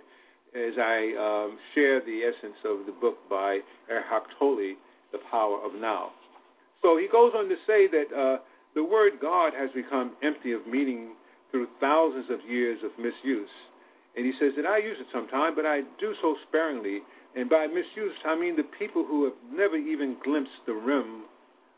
as 0.54 0.74
I 0.78 1.10
um, 1.18 1.58
share 1.74 1.98
the 2.00 2.22
essence 2.22 2.58
of 2.64 2.86
the 2.86 2.92
book 2.92 3.18
by 3.28 3.58
Eckhart 3.90 4.30
Tolle, 4.38 4.78
The 5.10 5.18
Power 5.30 5.58
of 5.62 5.74
Now. 5.74 6.10
So 6.82 6.98
he 6.98 7.08
goes 7.10 7.32
on 7.34 7.48
to 7.48 7.56
say 7.66 7.90
that 7.90 8.08
uh, 8.14 8.38
the 8.74 8.84
word 8.84 9.14
God 9.20 9.52
has 9.54 9.70
become 9.74 10.12
empty 10.22 10.52
of 10.52 10.66
meaning 10.66 11.14
through 11.50 11.68
thousands 11.80 12.30
of 12.30 12.38
years 12.48 12.78
of 12.84 12.90
misuse. 12.98 13.50
And 14.16 14.26
he 14.26 14.32
says 14.38 14.52
that 14.56 14.66
I 14.66 14.78
use 14.78 14.96
it 15.00 15.06
sometimes, 15.12 15.54
but 15.56 15.66
I 15.66 15.82
do 15.98 16.14
so 16.22 16.36
sparingly. 16.48 17.00
And 17.36 17.48
by 17.48 17.66
misuse, 17.66 18.14
I 18.24 18.38
mean 18.38 18.56
the 18.56 18.66
people 18.78 19.04
who 19.04 19.24
have 19.24 19.38
never 19.52 19.76
even 19.76 20.16
glimpsed 20.22 20.66
the 20.66 20.74
rim 20.74 21.24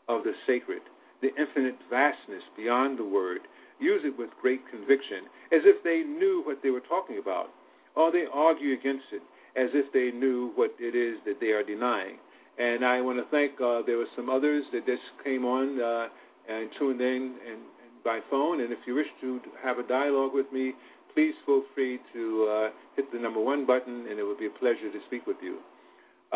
of 0.07 0.23
the 0.23 0.33
sacred 0.45 0.81
the 1.23 1.31
infinite 1.41 1.79
vastness 1.89 2.43
beyond 2.55 2.99
the 2.99 3.07
word, 3.07 3.39
use 3.79 4.01
it 4.03 4.13
with 4.19 4.29
great 4.41 4.61
conviction, 4.69 5.23
as 5.55 5.63
if 5.63 5.81
they 5.81 6.03
knew 6.03 6.43
what 6.45 6.59
they 6.61 6.69
were 6.69 6.83
talking 6.83 7.17
about, 7.17 7.47
or 7.95 8.11
they 8.11 8.25
argue 8.31 8.73
against 8.73 9.07
it 9.13 9.23
as 9.55 9.69
if 9.73 9.91
they 9.93 10.11
knew 10.11 10.51
what 10.55 10.75
it 10.79 10.93
is 10.93 11.17
that 11.25 11.39
they 11.39 11.55
are 11.55 11.63
denying. 11.63 12.17
And 12.59 12.83
I 12.83 13.01
want 13.01 13.17
to 13.17 13.25
thank, 13.31 13.53
uh, 13.61 13.81
there 13.85 13.97
were 13.97 14.11
some 14.15 14.29
others 14.29 14.65
that 14.73 14.85
just 14.85 15.01
came 15.23 15.45
on 15.45 15.79
uh, 15.79 16.07
and 16.49 16.69
tuned 16.77 17.01
in 17.01 17.35
and, 17.47 17.61
and 17.83 18.03
by 18.03 18.19
phone. 18.29 18.61
And 18.61 18.71
if 18.71 18.79
you 18.85 18.95
wish 18.95 19.07
to 19.21 19.39
have 19.63 19.79
a 19.79 19.87
dialogue 19.87 20.31
with 20.33 20.51
me, 20.51 20.73
please 21.13 21.33
feel 21.45 21.63
free 21.73 21.99
to 22.13 22.47
uh, 22.49 22.69
hit 22.95 23.11
the 23.11 23.19
number 23.19 23.39
one 23.39 23.65
button, 23.65 24.07
and 24.09 24.19
it 24.19 24.23
would 24.23 24.39
be 24.39 24.47
a 24.47 24.57
pleasure 24.59 24.91
to 24.91 24.99
speak 25.07 25.27
with 25.27 25.37
you. 25.41 25.59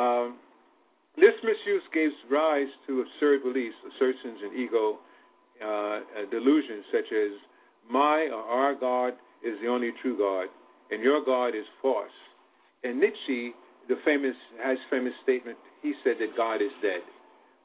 Um, 0.02 0.38
this 1.18 1.34
misuse 1.44 1.82
gives 1.94 2.14
rise 2.30 2.70
to 2.86 3.02
absurd 3.02 3.42
beliefs, 3.42 3.76
assertions, 3.90 4.40
and 4.44 4.54
ego 4.54 5.00
uh, 5.64 6.00
delusions 6.30 6.86
such 6.92 7.10
as 7.12 7.32
my 7.90 8.30
or 8.32 8.44
our 8.44 8.76
God 8.76 9.14
is 9.44 9.58
the 9.62 9.68
only 9.68 9.92
true 10.02 10.18
God, 10.18 10.48
and 10.92 11.02
your 11.02 11.26
God 11.26 11.50
is 11.50 11.66
false. 11.82 12.14
And 12.84 13.00
Nietzsche, 13.00 13.54
the 13.90 13.96
famous, 14.06 14.36
has 14.64 14.78
famous 14.92 15.14
statement. 15.24 15.58
He 15.82 15.94
said 16.04 16.16
that 16.20 16.38
God 16.38 16.62
is 16.62 16.72
dead. 16.82 17.02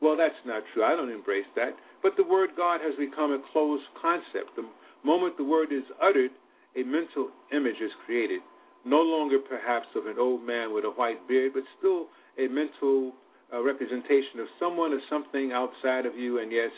Well, 0.01 0.17
that's 0.17 0.41
not 0.47 0.63
true. 0.73 0.85
I 0.85 0.97
don't 0.97 1.11
embrace 1.11 1.47
that. 1.57 1.77
But 2.02 2.16
the 2.16 2.25
word 2.25 2.50
God 2.56 2.80
has 2.80 2.94
become 2.99 3.32
a 3.32 3.42
closed 3.52 3.85
concept. 4.00 4.56
The 4.56 4.66
moment 5.04 5.37
the 5.37 5.44
word 5.44 5.73
is 5.73 5.85
uttered, 6.02 6.30
a 6.76 6.82
mental 6.82 7.30
image 7.52 7.80
is 7.82 7.92
created. 8.04 8.40
No 8.85 9.00
longer 9.00 9.38
perhaps 9.38 9.87
of 9.94 10.06
an 10.06 10.16
old 10.18 10.42
man 10.42 10.75
with 10.75 10.85
a 10.85 10.90
white 10.90 11.26
beard, 11.28 11.52
but 11.54 11.62
still 11.78 12.06
a 12.38 12.49
mental 12.49 13.12
a 13.52 13.62
representation 13.62 14.40
of 14.40 14.47
someone 14.59 14.92
or 14.92 15.00
something 15.11 15.52
outside 15.52 16.06
of 16.06 16.16
you, 16.16 16.38
and 16.38 16.50
yes, 16.50 16.71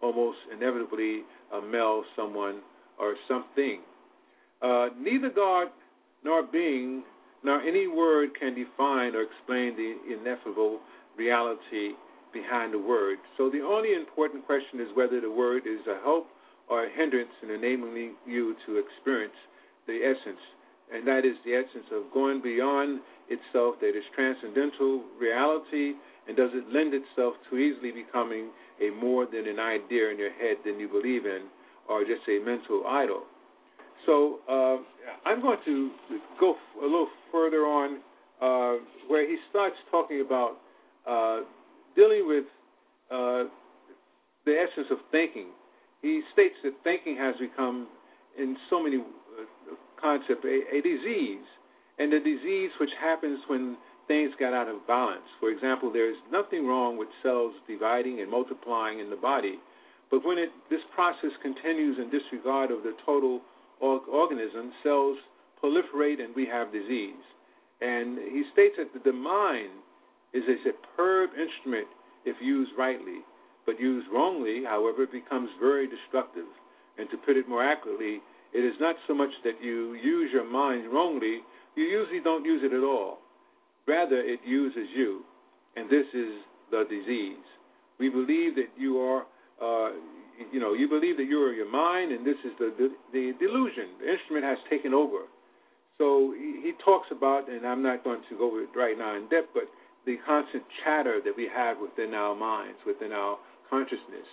almost 0.00 0.38
inevitably 0.50 1.20
a 1.52 1.60
male 1.60 2.02
someone 2.16 2.60
or 2.98 3.14
something. 3.28 3.80
Uh, 4.62 4.88
neither 4.98 5.28
God 5.28 5.68
nor 6.24 6.42
being 6.42 7.02
nor 7.44 7.60
any 7.60 7.86
word 7.86 8.30
can 8.38 8.54
define 8.54 9.14
or 9.14 9.22
explain 9.22 9.76
the 9.76 10.14
ineffable 10.14 10.80
reality 11.16 11.92
behind 12.32 12.72
the 12.72 12.78
word. 12.78 13.18
So 13.36 13.50
the 13.50 13.60
only 13.60 13.94
important 13.94 14.46
question 14.46 14.80
is 14.80 14.88
whether 14.94 15.20
the 15.20 15.30
word 15.30 15.62
is 15.66 15.80
a 15.86 16.00
help 16.02 16.26
or 16.68 16.86
a 16.86 16.90
hindrance 16.90 17.32
in 17.42 17.50
enabling 17.50 18.14
you 18.26 18.56
to 18.66 18.78
experience 18.78 19.36
the 19.86 19.98
essence, 20.02 20.40
and 20.92 21.06
that 21.06 21.24
is 21.24 21.36
the 21.44 21.54
essence 21.54 21.86
of 21.92 22.12
going 22.12 22.40
beyond 22.40 23.00
itself, 23.28 23.76
that 23.80 23.96
is 23.96 24.04
transcendental 24.14 25.02
reality 25.18 25.94
and 26.28 26.36
does 26.36 26.50
it 26.54 26.64
lend 26.72 26.94
itself 26.94 27.34
to 27.50 27.58
easily 27.58 27.90
becoming 27.90 28.50
a 28.80 28.90
more 28.90 29.26
than 29.26 29.48
an 29.48 29.58
idea 29.58 30.10
in 30.10 30.18
your 30.18 30.30
head 30.30 30.56
than 30.64 30.78
you 30.78 30.88
believe 30.88 31.26
in, 31.26 31.46
or 31.88 32.04
just 32.04 32.22
a 32.28 32.38
mental 32.44 32.86
idol? 32.86 33.22
So 34.06 34.38
uh, 34.48 34.76
I'm 35.26 35.40
going 35.40 35.58
to 35.64 35.90
go 36.38 36.54
a 36.80 36.84
little 36.84 37.08
further 37.30 37.66
on 37.66 37.98
uh, 38.40 38.82
where 39.08 39.28
he 39.28 39.36
starts 39.50 39.76
talking 39.90 40.22
about 40.24 40.58
uh, 41.06 41.40
dealing 41.96 42.26
with 42.26 42.44
uh, 43.10 43.44
the 44.44 44.54
essence 44.54 44.88
of 44.90 44.98
thinking. 45.10 45.48
He 46.00 46.22
states 46.32 46.56
that 46.64 46.72
thinking 46.82 47.16
has 47.16 47.34
become, 47.38 47.86
in 48.38 48.56
so 48.70 48.82
many 48.82 48.98
uh, 48.98 49.74
concepts, 50.00 50.44
a, 50.44 50.76
a 50.76 50.80
disease, 50.82 51.46
and 51.98 52.12
a 52.12 52.20
disease 52.20 52.70
which 52.80 52.90
happens 53.00 53.38
when 53.46 53.76
things 54.08 54.32
got 54.40 54.52
out 54.52 54.68
of 54.68 54.84
balance. 54.86 55.26
For 55.38 55.50
example, 55.50 55.92
there 55.92 56.10
is 56.10 56.16
nothing 56.30 56.66
wrong 56.66 56.98
with 56.98 57.08
cells 57.22 57.54
dividing 57.68 58.20
and 58.20 58.30
multiplying 58.30 58.98
in 58.98 59.10
the 59.10 59.16
body, 59.16 59.58
but 60.10 60.24
when 60.24 60.38
it, 60.38 60.50
this 60.68 60.80
process 60.94 61.30
continues 61.40 61.98
in 61.98 62.10
disregard 62.10 62.70
of 62.70 62.82
the 62.82 62.92
total 63.06 63.40
organism, 63.80 64.72
cells 64.82 65.16
proliferate 65.62 66.20
and 66.22 66.34
we 66.36 66.46
have 66.46 66.72
disease. 66.72 67.22
And 67.80 68.18
he 68.18 68.44
states 68.52 68.76
that 68.78 69.04
the 69.04 69.12
mind 69.12 69.81
is 70.32 70.44
a 70.48 70.56
superb 70.64 71.30
instrument 71.38 71.86
if 72.24 72.36
used 72.40 72.72
rightly, 72.78 73.20
but 73.66 73.78
used 73.78 74.06
wrongly, 74.12 74.62
however, 74.64 75.04
it 75.04 75.12
becomes 75.12 75.50
very 75.60 75.88
destructive. 75.88 76.48
And 76.98 77.08
to 77.10 77.16
put 77.18 77.36
it 77.36 77.48
more 77.48 77.64
accurately, 77.64 78.20
it 78.52 78.64
is 78.64 78.74
not 78.80 78.96
so 79.06 79.14
much 79.14 79.30
that 79.44 79.62
you 79.62 79.94
use 79.94 80.30
your 80.32 80.48
mind 80.48 80.92
wrongly, 80.92 81.40
you 81.74 81.84
usually 81.84 82.20
don't 82.20 82.44
use 82.44 82.62
it 82.64 82.72
at 82.72 82.84
all. 82.84 83.18
Rather, 83.86 84.20
it 84.20 84.40
uses 84.46 84.88
you, 84.94 85.22
and 85.76 85.88
this 85.90 86.06
is 86.14 86.32
the 86.70 86.84
disease. 86.88 87.44
We 87.98 88.08
believe 88.08 88.54
that 88.56 88.70
you 88.78 88.98
are, 88.98 89.22
uh, 89.60 89.92
you 90.52 90.60
know, 90.60 90.74
you 90.74 90.88
believe 90.88 91.16
that 91.16 91.24
you 91.24 91.42
are 91.42 91.52
your 91.52 91.70
mind, 91.70 92.12
and 92.12 92.26
this 92.26 92.36
is 92.44 92.52
the, 92.58 92.72
the, 92.78 92.88
the 93.12 93.32
delusion. 93.40 93.96
The 94.00 94.12
instrument 94.12 94.44
has 94.44 94.58
taken 94.70 94.94
over. 94.94 95.26
So 95.98 96.34
he, 96.36 96.60
he 96.62 96.72
talks 96.84 97.08
about, 97.10 97.48
and 97.48 97.66
I'm 97.66 97.82
not 97.82 98.04
going 98.04 98.20
to 98.28 98.38
go 98.38 98.50
over 98.50 98.62
it 98.62 98.70
right 98.76 98.96
now 98.96 99.16
in 99.16 99.28
depth, 99.28 99.48
but 99.54 99.64
the 100.06 100.16
constant 100.26 100.64
chatter 100.84 101.20
that 101.24 101.36
we 101.36 101.48
have 101.54 101.76
within 101.80 102.14
our 102.14 102.34
minds, 102.34 102.78
within 102.86 103.12
our 103.12 103.38
consciousness. 103.70 104.26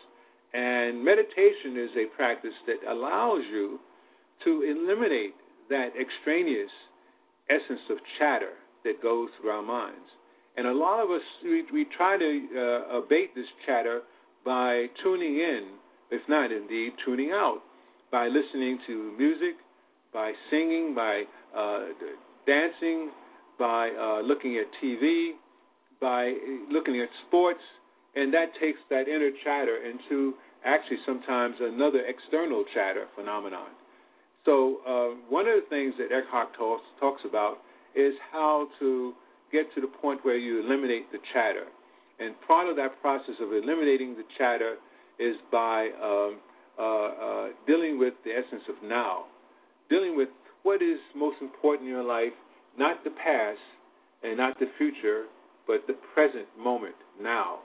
And 0.53 1.03
meditation 1.03 1.77
is 1.77 1.91
a 1.95 2.15
practice 2.15 2.57
that 2.65 2.81
allows 2.89 3.43
you 3.51 3.79
to 4.45 4.63
eliminate 4.63 5.35
that 5.69 5.89
extraneous 5.99 6.71
essence 7.49 7.81
of 7.89 7.97
chatter 8.17 8.53
that 8.83 9.01
goes 9.01 9.29
through 9.39 9.51
our 9.51 9.61
minds. 9.61 10.05
And 10.57 10.67
a 10.67 10.73
lot 10.73 11.03
of 11.03 11.11
us, 11.11 11.21
we, 11.43 11.63
we 11.71 11.85
try 11.95 12.17
to 12.17 12.47
uh, 12.57 12.97
abate 12.99 13.35
this 13.35 13.45
chatter 13.65 14.01
by 14.43 14.87
tuning 15.03 15.35
in, 15.35 15.73
if 16.11 16.21
not 16.27 16.51
indeed 16.51 16.93
tuning 17.05 17.31
out, 17.31 17.59
by 18.11 18.27
listening 18.27 18.79
to 18.87 19.15
music, 19.17 19.55
by 20.11 20.33
singing, 20.49 20.95
by 20.95 21.23
uh, 21.55 21.85
dancing, 22.47 23.11
by 23.59 23.89
uh, 23.89 24.21
looking 24.21 24.57
at 24.57 24.65
TV, 24.83 25.31
by 26.01 26.33
looking 26.71 26.99
at 27.01 27.09
sports, 27.27 27.59
and 28.15 28.33
that 28.33 28.51
takes 28.59 28.79
that 28.89 29.07
inner 29.07 29.31
chatter 29.43 29.77
into 29.83 30.33
actually 30.65 30.97
sometimes 31.05 31.55
another 31.59 32.03
external 32.07 32.63
chatter 32.73 33.05
phenomenon. 33.15 33.69
So 34.45 34.79
uh, 34.87 35.15
one 35.29 35.47
of 35.47 35.55
the 35.55 35.67
things 35.69 35.93
that 35.97 36.11
Eckhart 36.15 36.53
talks, 36.57 36.83
talks 36.99 37.21
about 37.27 37.57
is 37.95 38.13
how 38.31 38.67
to 38.79 39.13
get 39.51 39.73
to 39.75 39.81
the 39.81 39.87
point 39.87 40.23
where 40.23 40.37
you 40.37 40.63
eliminate 40.65 41.11
the 41.11 41.19
chatter. 41.33 41.65
And 42.19 42.35
part 42.47 42.69
of 42.69 42.75
that 42.75 43.01
process 43.01 43.35
of 43.41 43.51
eliminating 43.51 44.15
the 44.15 44.23
chatter 44.37 44.75
is 45.19 45.35
by 45.51 45.89
um, 46.01 46.39
uh, 46.77 46.83
uh, 46.83 47.47
dealing 47.67 47.99
with 47.99 48.13
the 48.23 48.31
essence 48.31 48.63
of 48.69 48.75
now, 48.87 49.25
dealing 49.89 50.15
with 50.15 50.29
what 50.63 50.81
is 50.81 50.99
most 51.15 51.37
important 51.41 51.87
in 51.87 51.93
your 51.93 52.03
life, 52.03 52.33
not 52.77 53.03
the 53.03 53.09
past 53.11 53.59
and 54.23 54.37
not 54.37 54.59
the 54.59 54.67
future, 54.77 55.25
but 55.69 55.85
the 55.85 55.93
present 56.15 56.47
moment 56.57 56.95
now. 57.21 57.59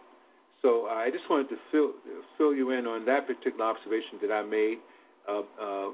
So 0.61 0.87
uh, 0.87 0.93
I 0.93 1.09
just 1.11 1.25
wanted 1.31 1.49
to 1.49 1.57
fill 1.73 1.93
fill 2.37 2.55
you 2.55 2.71
in 2.71 2.87
on 2.87 3.07
that 3.07 3.27
particular 3.27 3.65
observation 3.65 4.21
that 4.21 4.31
I 4.31 4.43
made 4.45 4.79
uh, 5.27 5.41
uh, 5.57 5.91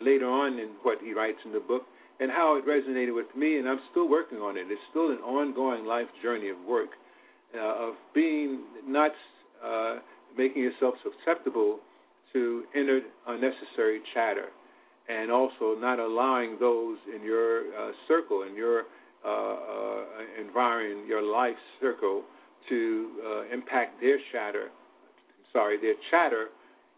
later 0.00 0.26
on 0.26 0.58
in 0.58 0.68
what 0.82 0.98
he 1.04 1.12
writes 1.12 1.38
in 1.44 1.52
the 1.52 1.60
book, 1.60 1.82
and 2.20 2.30
how 2.30 2.56
it 2.56 2.64
resonated 2.66 3.14
with 3.14 3.28
me. 3.36 3.58
And 3.58 3.68
I'm 3.68 3.80
still 3.90 4.08
working 4.08 4.38
on 4.38 4.56
it. 4.56 4.64
It's 4.70 4.80
still 4.90 5.10
an 5.10 5.18
ongoing 5.18 5.84
life 5.84 6.08
journey 6.22 6.48
of 6.48 6.56
work 6.66 6.96
uh, 7.54 7.88
of 7.88 7.94
being 8.14 8.64
not 8.86 9.12
uh, 9.64 9.96
making 10.36 10.62
yourself 10.62 10.94
susceptible 11.04 11.80
to 12.32 12.64
inner 12.74 13.00
unnecessary 13.28 14.00
chatter, 14.14 14.48
and 15.08 15.30
also 15.30 15.76
not 15.78 15.98
allowing 15.98 16.56
those 16.58 16.96
in 17.14 17.22
your 17.22 17.60
uh, 17.76 17.92
circle, 18.08 18.44
in 18.48 18.56
your 18.56 18.84
uh, 19.26 19.30
uh, 19.30 21.06
your 21.06 21.22
life 21.22 21.56
circle, 21.80 22.22
to 22.68 23.10
uh, 23.24 23.54
impact 23.54 24.00
their 24.00 24.18
chatter, 24.32 24.68
sorry, 25.52 25.80
their 25.80 25.94
chatter 26.10 26.48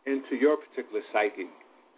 into 0.06 0.36
your 0.40 0.56
particular 0.56 1.02
psyche, 1.12 1.48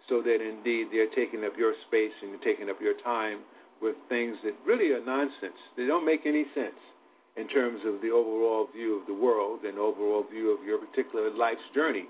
so 0.09 0.21
that 0.21 0.39
indeed 0.41 0.87
they're 0.91 1.13
taking 1.15 1.45
up 1.45 1.53
your 1.57 1.73
space 1.87 2.11
and 2.21 2.31
you're 2.31 2.43
taking 2.43 2.69
up 2.69 2.81
your 2.81 2.95
time 3.03 3.39
with 3.81 3.95
things 4.09 4.35
that 4.43 4.53
really 4.65 4.91
are 4.91 5.03
nonsense. 5.03 5.57
They 5.77 5.87
don't 5.87 6.05
make 6.05 6.21
any 6.25 6.45
sense 6.53 6.77
in 7.37 7.47
terms 7.47 7.79
of 7.85 8.01
the 8.01 8.09
overall 8.09 8.67
view 8.75 8.99
of 8.99 9.07
the 9.07 9.13
world 9.13 9.61
and 9.63 9.79
overall 9.79 10.25
view 10.29 10.51
of 10.51 10.65
your 10.65 10.77
particular 10.77 11.31
life's 11.31 11.61
journey. 11.73 12.05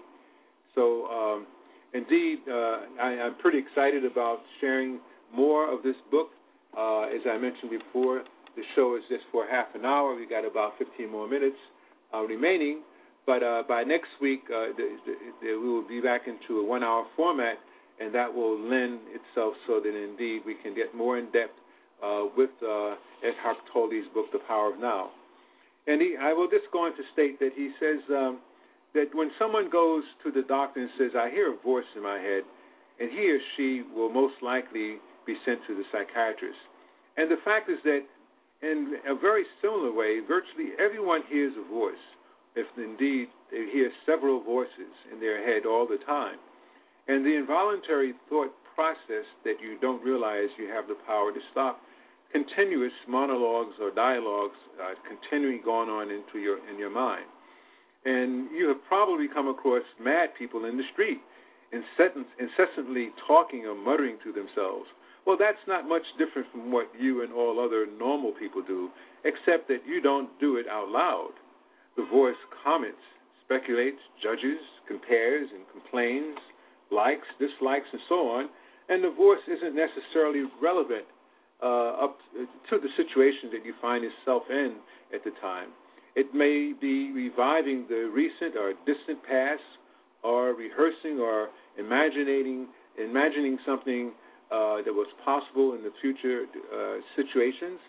So, 0.74 1.06
um, 1.08 1.48
indeed, 1.94 2.40
uh, 2.50 2.80
I, 3.00 3.12
am 3.28 3.36
pretty 3.40 3.60
excited 3.60 4.04
about 4.04 4.40
sharing 4.60 5.00
more 5.34 5.72
of 5.72 5.84
this 5.84 5.96
book. 6.10 6.30
Uh, 6.78 7.04
as 7.04 7.22
I 7.30 7.38
mentioned 7.38 7.72
before, 7.72 8.24
the 8.56 8.64
show 8.76 8.96
is 8.96 9.04
just 9.10 9.24
for 9.32 9.46
half 9.50 9.68
an 9.76 9.86
hour. 9.86 10.16
We 10.16 10.28
got 10.28 10.46
about 10.46 10.74
15 10.78 11.10
more 11.10 11.28
minutes 11.28 11.58
uh, 12.14 12.22
remaining. 12.22 12.82
But 13.26 13.44
uh, 13.44 13.64
by 13.68 13.84
next 13.84 14.10
week, 14.22 14.42
uh, 14.48 14.74
the, 14.76 14.98
the, 15.06 15.14
the, 15.42 15.48
we 15.60 15.70
will 15.70 15.88
be 15.88 16.02
back 16.02 16.22
into 16.28 16.60
a 16.60 16.66
one-hour 16.66 17.06
format, 17.16 17.58
and 18.00 18.14
that 18.16 18.34
will 18.34 18.60
lend 18.60 19.00
itself 19.14 19.54
so 19.68 19.80
that 19.80 19.94
indeed 19.94 20.42
we 20.46 20.56
can 20.64 20.74
get 20.74 20.96
more 20.96 21.18
in 21.20 21.26
depth 21.26 21.54
uh, 22.04 22.26
with 22.36 22.50
uh, 22.64 22.96
Eckhart 23.24 23.58
Tolle's 23.72 24.08
book, 24.14 24.26
The 24.34 24.40
Power 24.48 24.74
of 24.74 24.80
Now. 24.80 25.12
And 25.88 26.02
he, 26.02 26.16
I 26.20 26.34
will 26.34 26.50
just 26.50 26.66
go 26.74 26.86
on 26.86 26.92
to 26.98 27.04
state 27.14 27.40
that 27.40 27.52
he 27.56 27.72
says 27.80 28.02
um, 28.10 28.40
that 28.94 29.14
when 29.14 29.30
someone 29.38 29.70
goes 29.70 30.04
to 30.24 30.32
the 30.32 30.42
doctor 30.48 30.82
and 30.82 30.90
says, 30.98 31.12
I 31.16 31.30
hear 31.30 31.54
a 31.54 31.58
voice 31.62 31.86
in 31.96 32.04
my 32.04 32.18
head, 32.18 32.44
and 33.00 33.10
he 33.10 33.30
or 33.30 33.40
she 33.56 33.84
will 33.96 34.10
most 34.10 34.36
likely 34.42 34.98
be 35.32 35.40
sent 35.48 35.64
to 35.68 35.76
the 35.76 35.88
psychiatrist. 35.92 36.60
And 37.16 37.32
the 37.32 37.40
fact 37.44 37.70
is 37.70 37.80
that 37.84 38.04
in 38.62 39.00
a 39.08 39.16
very 39.16 39.46
similar 39.62 39.92
way, 39.92 40.20
virtually 40.20 40.76
everyone 40.78 41.24
hears 41.30 41.54
a 41.56 41.66
voice, 41.72 42.06
if 42.56 42.68
indeed 42.78 43.28
they 43.50 43.66
hear 43.72 43.92
several 44.06 44.44
voices 44.44 44.92
in 45.12 45.20
their 45.20 45.40
head 45.40 45.66
all 45.66 45.88
the 45.88 46.00
time. 46.06 46.38
And 47.08 47.26
the 47.26 47.36
involuntary 47.36 48.14
thought 48.30 48.52
process 48.76 49.26
that 49.44 49.60
you 49.64 49.78
don't 49.82 50.04
realize 50.04 50.48
you 50.58 50.70
have 50.70 50.88
the 50.88 51.00
power 51.08 51.32
to 51.32 51.40
stop 51.52 51.82
continuous 52.32 52.94
monologues 53.08 53.76
or 53.82 53.92
dialogues 53.92 54.56
uh, 54.80 54.96
continuing 55.08 55.62
going 55.64 55.90
on 55.90 56.10
into 56.10 56.40
your 56.40 56.58
in 56.70 56.80
your 56.80 56.90
mind. 56.90 57.26
And 58.06 58.50
you 58.52 58.68
have 58.70 58.82
probably 58.88 59.28
come 59.28 59.48
across 59.48 59.84
mad 60.02 60.30
people 60.40 60.66
in 60.66 60.78
the 60.78 60.84
street, 60.94 61.20
incessantly 61.72 63.12
talking 63.28 63.66
or 63.66 63.76
muttering 63.76 64.18
to 64.24 64.32
themselves. 64.32 64.88
Well, 65.26 65.38
that's 65.38 65.62
not 65.68 65.88
much 65.88 66.04
different 66.18 66.48
from 66.52 66.72
what 66.72 66.90
you 66.98 67.24
and 67.24 67.32
all 67.32 67.60
other 67.60 67.86
normal 68.00 68.32
people 68.32 68.64
do, 68.66 68.90
except 69.24 69.68
that 69.68 69.86
you 69.86 70.02
don't 70.02 70.30
do 70.40 70.58
it 70.58 70.66
out 70.68 70.90
loud. 70.90 71.32
The 71.96 72.06
voice 72.06 72.40
comments, 72.64 73.02
speculates, 73.46 74.00
judges, 74.22 74.58
compares, 74.88 75.48
and 75.54 75.64
complains, 75.72 76.38
likes, 76.92 77.28
dislikes, 77.40 77.88
and 77.92 78.02
so 78.10 78.28
on, 78.28 78.50
and 78.90 79.04
the 79.04 79.12
voice 79.12 79.44
isn't 79.48 79.76
necessarily 79.76 80.44
relevant 80.62 81.06
uh, 81.62 82.04
up 82.04 82.18
to 82.70 82.80
the 82.80 82.90
situation 82.98 83.54
that 83.54 83.64
you 83.64 83.74
find 83.80 84.04
yourself 84.04 84.44
in 84.50 84.76
at 85.14 85.24
the 85.24 85.32
time. 85.40 85.70
It 86.16 86.34
may 86.34 86.74
be 86.74 87.12
reviving 87.12 87.86
the 87.88 88.10
recent 88.12 88.58
or 88.58 88.74
distant 88.86 89.24
past, 89.24 89.62
or 90.24 90.54
rehearsing 90.54 91.20
or 91.20 91.50
imagining 91.80 92.68
imagining 93.02 93.58
something 93.66 94.12
uh, 94.52 94.84
that 94.84 94.94
was 94.94 95.08
possible 95.24 95.74
in 95.74 95.84
the 95.84 95.92
future 96.02 96.44
uh, 96.44 97.00
situations. 97.16 97.80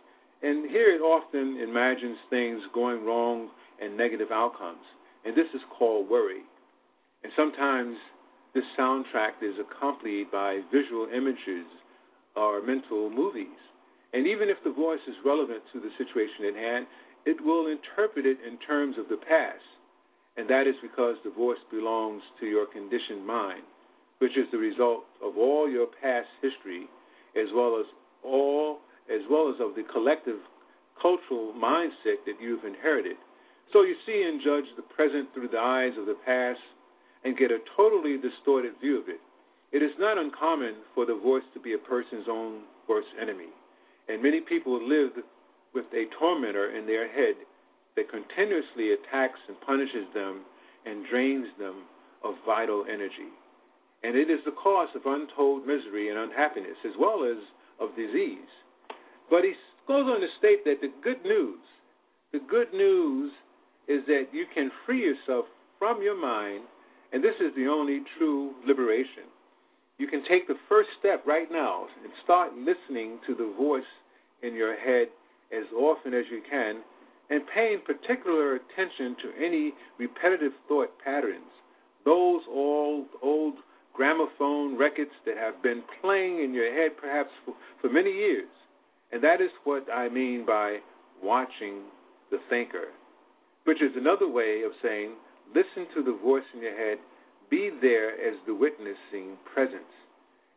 And 0.42 0.70
here 0.70 0.94
it 0.94 1.01
often 1.01 1.59
imagines 1.59 2.16
things 2.31 2.62
going 2.72 3.05
wrong 3.05 3.51
and 3.81 3.96
negative 3.96 4.31
outcomes. 4.33 4.83
And 5.25 5.37
this 5.37 5.51
is 5.55 5.61
called 5.77 6.09
worry. 6.09 6.42
And 7.22 7.33
sometimes 7.37 7.96
this 8.55 8.64
soundtrack 8.79 9.42
is 9.42 9.55
accompanied 9.59 10.31
by 10.31 10.61
visual 10.72 11.09
images 11.14 11.66
or 12.37 12.62
mental 12.62 13.11
movies. 13.11 13.59
And 14.12 14.27
even 14.27 14.48
if 14.48 14.59
the 14.64 14.72
voice 14.72 15.03
is 15.09 15.14
relevant 15.25 15.62
to 15.72 15.81
the 15.81 15.90
situation 15.96 16.46
at 16.48 16.55
hand, 16.55 16.87
it 17.25 17.42
will 17.42 17.66
interpret 17.66 18.27
it 18.27 18.38
in 18.46 18.59
terms 18.59 18.96
of 18.98 19.09
the 19.09 19.16
past. 19.16 19.62
And 20.37 20.48
that 20.48 20.66
is 20.66 20.75
because 20.83 21.16
the 21.25 21.31
voice 21.31 21.61
belongs 21.70 22.22
to 22.40 22.46
your 22.46 22.66
conditioned 22.66 23.27
mind, 23.27 23.62
which 24.22 24.38
is 24.38 24.46
the 24.52 24.58
result 24.58 25.02
of 25.18 25.37
all 25.37 25.68
your 25.68 25.88
past 26.00 26.30
history 26.40 26.87
as 27.35 27.50
well 27.52 27.74
as 27.74 27.87
all 28.22 28.78
as 29.11 29.20
well 29.28 29.50
as 29.50 29.58
of 29.58 29.74
the 29.74 29.82
collective 29.90 30.38
cultural 30.94 31.52
mindset 31.58 32.22
that 32.24 32.38
you've 32.40 32.64
inherited. 32.64 33.16
So 33.72 33.82
you 33.82 33.96
see 34.06 34.22
and 34.22 34.38
judge 34.38 34.70
the 34.76 34.87
present 34.94 35.35
through 35.35 35.48
the 35.48 35.58
eyes 35.58 35.98
of 35.98 36.06
the 36.06 36.14
past 36.24 36.62
and 37.24 37.37
get 37.37 37.50
a 37.50 37.58
totally 37.76 38.16
distorted 38.16 38.78
view 38.80 39.02
of 39.02 39.08
it. 39.08 39.18
It 39.72 39.82
is 39.82 39.90
not 39.98 40.18
uncommon 40.18 40.87
for 40.94 41.04
the 41.04 41.18
voice 41.18 41.42
to 41.54 41.61
be 41.61 41.74
a 41.74 41.78
person's 41.82 42.30
own 42.30 42.62
worst 42.88 43.08
enemy. 43.20 43.50
And 44.08 44.22
many 44.22 44.40
people 44.40 44.78
live 44.78 45.18
with 45.74 45.87
a 45.90 46.06
tormentor 46.16 46.70
in 46.78 46.87
their 46.87 47.11
head 47.11 47.35
that 47.96 48.06
continuously 48.08 48.94
attacks 48.94 49.40
and 49.48 49.58
punishes 49.66 50.06
them 50.14 50.46
and 50.87 51.04
drains 51.11 51.48
them 51.58 51.82
of 52.22 52.35
vital 52.46 52.85
energy. 52.87 53.35
And 54.02 54.16
it 54.16 54.30
is 54.30 54.40
the 54.44 54.52
cause 54.52 54.88
of 54.94 55.02
untold 55.06 55.66
misery 55.66 56.10
and 56.10 56.18
unhappiness, 56.18 56.76
as 56.84 56.92
well 56.98 57.24
as 57.24 57.38
of 57.80 57.94
disease. 57.96 58.50
But 59.30 59.44
he 59.44 59.52
goes 59.86 60.06
on 60.06 60.20
to 60.20 60.26
state 60.38 60.64
that 60.64 60.80
the 60.80 60.92
good 61.02 61.22
news, 61.24 61.60
the 62.32 62.40
good 62.50 62.72
news 62.72 63.32
is 63.88 64.04
that 64.06 64.26
you 64.32 64.46
can 64.54 64.70
free 64.86 65.02
yourself 65.02 65.46
from 65.78 66.02
your 66.02 66.20
mind, 66.20 66.64
and 67.12 67.22
this 67.22 67.34
is 67.40 67.54
the 67.56 67.66
only 67.66 68.02
true 68.18 68.52
liberation. 68.66 69.30
You 69.98 70.06
can 70.08 70.24
take 70.28 70.48
the 70.48 70.58
first 70.68 70.88
step 70.98 71.24
right 71.26 71.50
now 71.50 71.86
and 72.02 72.12
start 72.24 72.52
listening 72.54 73.18
to 73.26 73.34
the 73.34 73.52
voice 73.56 73.82
in 74.42 74.54
your 74.54 74.76
head 74.76 75.08
as 75.52 75.64
often 75.76 76.14
as 76.14 76.24
you 76.30 76.42
can 76.48 76.82
and 77.30 77.42
paying 77.54 77.80
particular 77.86 78.56
attention 78.56 79.16
to 79.22 79.44
any 79.44 79.72
repetitive 79.98 80.52
thought 80.68 80.90
patterns, 81.04 81.52
those 82.04 82.42
old, 82.50 83.06
old 83.22 83.54
gramophone 83.94 84.76
records 84.76 85.11
that 85.26 85.37
have 85.37 85.62
been 85.62 85.83
playing 86.00 86.42
in 86.42 86.55
your 86.55 86.72
head 86.72 86.96
perhaps 86.98 87.31
for, 87.44 87.55
for 87.81 87.90
many 87.90 88.11
years. 88.11 88.48
And 89.12 89.22
that 89.22 89.40
is 89.40 89.50
what 89.64 89.87
I 89.92 90.09
mean 90.09 90.46
by 90.46 90.78
watching 91.22 91.83
the 92.31 92.38
thinker, 92.48 92.88
which 93.64 93.83
is 93.83 93.92
another 93.96 94.28
way 94.28 94.62
of 94.64 94.72
saying 94.83 95.12
listen 95.55 95.87
to 95.94 96.02
the 96.02 96.18
voice 96.22 96.44
in 96.55 96.62
your 96.62 96.76
head, 96.76 96.98
be 97.50 97.70
there 97.83 98.12
as 98.12 98.38
the 98.46 98.55
witnessing 98.55 99.37
presence. 99.52 99.92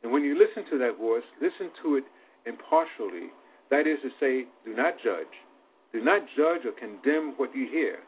And 0.04 0.12
when 0.12 0.24
you 0.24 0.39
listen 0.39 0.69
to 0.71 0.78
that 0.80 0.98
voice, 0.98 1.24
listen 1.41 1.71
to 1.84 1.95
it 1.98 2.06
impartially 2.45 3.32
that 3.71 3.88
is 3.88 3.98
to 4.04 4.10
say, 4.19 4.45
do 4.63 4.76
not 4.76 4.95
judge. 5.04 5.34
Do 5.91 6.04
not 6.04 6.21
judge 6.38 6.65
or 6.65 6.74
condemn 6.78 7.34
what 7.38 7.56
you 7.56 7.67
hear. 7.69 8.00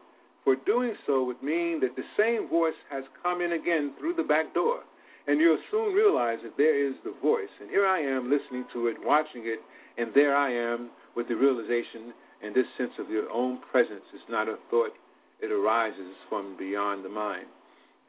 For 0.43 0.55
doing 0.55 0.95
so 1.05 1.23
would 1.23 1.41
mean 1.41 1.79
that 1.81 1.95
the 1.95 2.07
same 2.17 2.47
voice 2.47 2.77
has 2.89 3.03
come 3.23 3.41
in 3.41 3.53
again 3.53 3.93
through 3.99 4.13
the 4.13 4.23
back 4.23 4.53
door. 4.53 4.81
And 5.27 5.39
you'll 5.41 5.59
soon 5.69 5.93
realize 5.93 6.39
that 6.43 6.55
there 6.57 6.75
is 6.87 6.95
the 7.03 7.13
voice. 7.21 7.51
And 7.59 7.69
here 7.69 7.85
I 7.85 7.99
am 7.99 8.31
listening 8.31 8.65
to 8.73 8.87
it, 8.87 8.95
watching 9.03 9.43
it, 9.45 9.59
and 9.97 10.11
there 10.13 10.35
I 10.35 10.51
am 10.51 10.89
with 11.15 11.27
the 11.27 11.35
realization 11.35 12.13
And 12.41 12.55
this 12.55 12.65
sense 12.77 12.91
of 12.99 13.09
your 13.09 13.29
own 13.31 13.59
presence 13.71 14.05
is 14.13 14.21
not 14.29 14.47
a 14.47 14.57
thought; 14.69 14.93
it 15.41 15.51
arises 15.51 16.13
from 16.29 16.55
beyond 16.57 17.03
the 17.03 17.09
mind. 17.09 17.47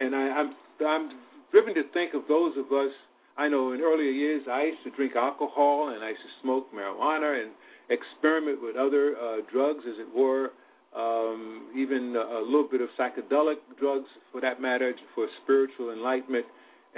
And 0.01 0.15
I, 0.15 0.29
I'm 0.29 0.55
I'm 0.85 1.11
driven 1.51 1.75
to 1.75 1.85
think 1.95 2.15
of 2.15 2.23
those 2.29 2.53
of 2.57 2.67
us. 2.73 2.93
I 3.39 3.49
know 3.49 3.73
in 3.73 3.81
earlier 3.81 4.11
years 4.11 4.43
I 4.51 4.65
used 4.65 4.85
to 4.85 4.91
drink 4.91 5.17
alcohol 5.17 5.95
and 5.95 6.05
I 6.05 6.11
used 6.11 6.23
to 6.23 6.43
smoke 6.43 6.67
marijuana 6.75 7.43
and 7.43 7.53
experiment 7.89 8.61
with 8.61 8.77
other 8.77 9.17
uh, 9.17 9.37
drugs, 9.51 9.81
as 9.89 9.97
it 9.99 10.11
were, 10.15 10.51
um, 10.95 11.71
even 11.75 12.15
a 12.17 12.41
little 12.45 12.69
bit 12.71 12.81
of 12.81 12.89
psychedelic 12.99 13.57
drugs, 13.81 14.09
for 14.31 14.41
that 14.43 14.61
matter, 14.61 14.93
for 15.15 15.27
spiritual 15.43 15.93
enlightenment. 15.93 16.45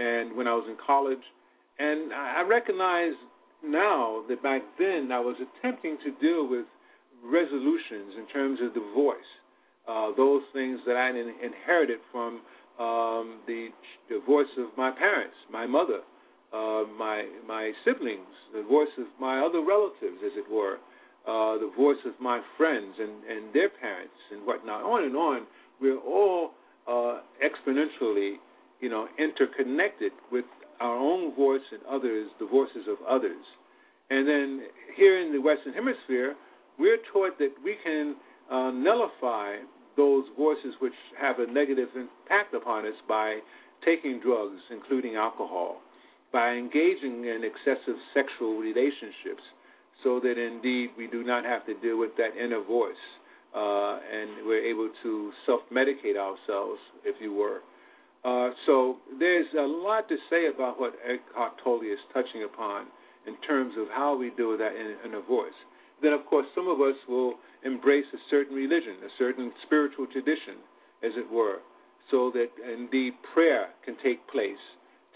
And 0.00 0.34
when 0.36 0.48
I 0.48 0.54
was 0.54 0.64
in 0.66 0.76
college, 0.80 1.20
and 1.78 2.12
I 2.12 2.40
recognize 2.48 3.12
now 3.62 4.24
that 4.28 4.42
back 4.42 4.62
then 4.78 5.10
I 5.12 5.20
was 5.20 5.36
attempting 5.36 5.98
to 6.04 6.10
deal 6.20 6.48
with 6.48 6.64
resolutions 7.22 8.16
in 8.16 8.26
terms 8.32 8.58
of 8.64 8.72
the 8.72 8.84
voice, 8.94 9.30
uh, 9.86 10.12
those 10.16 10.42
things 10.52 10.80
that 10.86 10.96
I 10.96 11.10
inherited 11.10 11.98
from 12.10 12.40
um, 12.78 13.40
the 13.46 13.68
voice 14.26 14.48
of 14.56 14.68
my 14.76 14.90
parents, 14.90 15.36
my 15.52 15.66
mother, 15.66 16.00
uh, 16.52 16.84
my 16.98 17.28
my 17.46 17.72
siblings, 17.84 18.32
the 18.54 18.62
voice 18.62 18.94
of 18.98 19.06
my 19.20 19.44
other 19.44 19.60
relatives, 19.60 20.18
as 20.24 20.32
it 20.34 20.50
were, 20.50 20.78
uh, 21.28 21.58
the 21.58 21.70
voice 21.76 22.00
of 22.06 22.14
my 22.20 22.40
friends 22.56 22.94
and, 22.98 23.24
and 23.28 23.52
their 23.52 23.68
parents 23.68 24.16
and 24.32 24.46
whatnot, 24.46 24.82
on 24.82 25.04
and 25.04 25.16
on. 25.16 25.46
We're 25.80 26.00
all 26.00 26.52
uh, 26.88 27.20
exponentially, 27.44 28.36
you 28.80 28.88
know, 28.88 29.08
interconnected 29.18 30.12
with 30.32 30.44
our 30.80 30.96
own 30.96 31.34
voice 31.34 31.60
and 31.72 31.80
others, 31.88 32.30
the 32.38 32.46
voices 32.46 32.88
of 32.88 32.96
others. 33.08 33.44
And 34.08 34.26
then 34.26 34.62
here 34.96 35.20
in 35.20 35.32
the 35.32 35.40
Western 35.40 35.72
Hemisphere, 35.74 36.34
we're 36.78 36.98
taught 37.12 37.38
that 37.38 37.52
we 37.62 37.76
can 37.84 38.16
uh, 38.50 38.70
nullify 38.70 39.56
those 39.96 40.24
voices 40.36 40.74
which 40.80 40.94
have 41.20 41.38
a 41.38 41.46
negative 41.52 41.88
impact 41.94 42.54
upon 42.54 42.86
us 42.86 42.94
by 43.06 43.38
taking 43.84 44.20
drugs, 44.20 44.60
including 44.70 45.16
alcohol, 45.16 45.76
by 46.32 46.52
engaging 46.52 47.24
in 47.24 47.42
excessive 47.44 47.96
sexual 48.14 48.56
relationships, 48.56 49.42
so 50.02 50.20
that 50.20 50.38
indeed 50.38 50.90
we 50.96 51.06
do 51.06 51.22
not 51.22 51.44
have 51.44 51.66
to 51.66 51.74
deal 51.80 51.98
with 51.98 52.10
that 52.16 52.30
inner 52.42 52.62
voice, 52.62 53.04
uh, 53.54 53.98
and 54.10 54.46
we're 54.46 54.64
able 54.64 54.90
to 55.02 55.32
self-medicate 55.44 56.16
ourselves, 56.16 56.80
if 57.04 57.16
you 57.20 57.34
were. 57.34 57.60
Uh, 58.24 58.50
so 58.66 58.96
there's 59.18 59.48
a 59.58 59.64
lot 59.64 60.08
to 60.08 60.16
say 60.28 60.46
about 60.52 60.78
what 60.78 60.92
Eckhart 61.00 61.52
Tolle 61.64 61.80
is 61.82 61.98
touching 62.12 62.44
upon 62.44 62.86
in 63.26 63.36
terms 63.46 63.74
of 63.78 63.88
how 63.88 64.16
we 64.16 64.30
do 64.36 64.56
that 64.56 64.76
in, 64.76 64.96
in 65.08 65.14
a 65.16 65.22
voice. 65.22 65.56
Then, 66.02 66.12
of 66.12 66.24
course, 66.26 66.46
some 66.54 66.68
of 66.68 66.80
us 66.80 66.96
will 67.08 67.34
embrace 67.64 68.06
a 68.12 68.20
certain 68.30 68.54
religion, 68.56 68.96
a 69.04 69.12
certain 69.18 69.52
spiritual 69.64 70.06
tradition, 70.06 70.60
as 71.02 71.12
it 71.16 71.30
were, 71.30 71.60
so 72.10 72.30
that 72.32 72.48
indeed 72.60 73.12
prayer 73.32 73.68
can 73.84 73.96
take 74.02 74.20
place, 74.28 74.60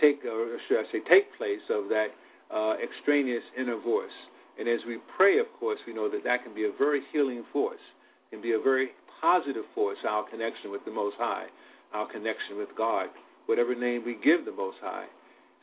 take, 0.01 0.25
or 0.25 0.57
should 0.69 0.81
I 0.81 0.85
say, 0.93 1.01
take 1.09 1.29
place 1.37 1.65
of 1.69 1.89
that 1.89 2.09
uh, 2.53 2.75
extraneous 2.81 3.45
inner 3.59 3.81
voice. 3.81 4.17
And 4.59 4.69
as 4.69 4.81
we 4.87 4.99
pray, 5.17 5.39
of 5.41 5.47
course, 5.59 5.79
we 5.87 5.93
know 5.93 6.09
that 6.09 6.25
that 6.25 6.45
can 6.45 6.55
be 6.55 6.65
a 6.65 6.73
very 6.79 7.03
healing 7.13 7.45
force, 7.53 7.83
can 8.31 8.41
be 8.41 8.53
a 8.53 8.61
very 8.61 8.91
positive 9.21 9.65
force, 9.75 9.99
our 10.09 10.29
connection 10.29 10.71
with 10.71 10.85
the 10.85 10.93
Most 10.93 11.17
High, 11.19 11.47
our 11.95 12.11
connection 12.11 12.59
with 12.59 12.69
God, 12.77 13.09
whatever 13.47 13.75
name 13.75 14.03
we 14.05 14.15
give 14.23 14.45
the 14.45 14.53
Most 14.53 14.77
High. 14.83 15.07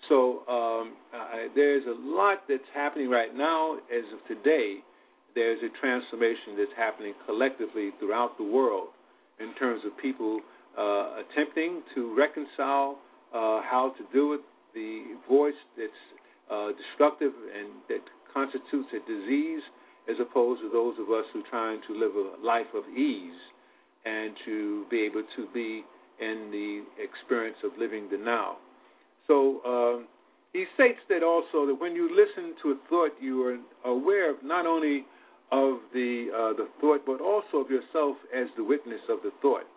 So 0.10 0.42
um, 0.50 0.94
uh, 1.14 1.54
there's 1.56 1.84
a 1.86 1.96
lot 2.00 2.44
that's 2.50 2.64
happening 2.74 3.10
right 3.10 3.36
now 3.36 3.76
as 3.76 4.06
of 4.14 4.20
today 4.28 4.80
there's 5.36 5.60
a 5.64 5.70
transformation 5.80 6.58
that's 6.58 6.76
happening 6.76 7.14
collectively 7.26 7.92
throughout 8.00 8.38
the 8.38 8.44
world 8.44 8.90
in 9.40 9.54
terms 9.56 9.82
of 9.86 9.96
people 9.98 10.42
uh, 10.78 11.22
attempting 11.24 11.82
to 11.96 12.16
reconcile 12.18 12.98
uh, 13.34 13.62
how 13.64 13.94
to 13.98 14.04
do 14.12 14.34
it, 14.34 14.42
the 14.74 15.16
voice 15.30 15.58
that's 15.78 15.92
uh, 16.52 16.70
destructive 16.76 17.32
and 17.32 17.70
that 17.88 18.04
constitutes 18.34 18.90
a 18.92 19.00
disease, 19.08 19.62
as 20.10 20.16
opposed 20.20 20.62
to 20.62 20.70
those 20.70 20.96
of 21.00 21.08
us 21.12 21.26
who 21.32 21.40
are 21.40 21.50
trying 21.50 21.80
to 21.88 21.94
live 21.94 22.12
a 22.16 22.46
life 22.46 22.68
of 22.76 22.84
ease 22.90 23.40
and 24.06 24.34
to 24.46 24.86
be 24.90 25.02
able 25.02 25.24
to 25.36 25.48
be 25.54 25.84
in 26.22 26.50
the 26.52 26.86
experience 27.02 27.58
of 27.64 27.72
living 27.78 28.08
the 28.10 28.18
now. 28.18 28.58
So 29.28 29.62
um, 29.66 30.08
he 30.54 30.66
states 30.76 31.00
that 31.10 31.24
also 31.24 31.66
that 31.66 31.76
when 31.76 31.96
you 31.96 32.08
listen 32.14 32.54
to 32.62 32.72
a 32.72 32.78
thought, 32.90 33.12
you 33.20 33.44
are 33.44 33.58
aware 33.90 34.36
not 34.44 34.66
only 34.66 35.06
of 35.52 35.84
the 35.94 36.32
uh, 36.32 36.54
the 36.56 36.70
thought, 36.80 37.06
but 37.06 37.20
also 37.20 37.66
of 37.66 37.70
yourself 37.70 38.16
as 38.32 38.48
the 38.56 38.64
witness 38.64 39.02
of 39.10 39.20
the 39.24 39.32
thought. 39.42 39.68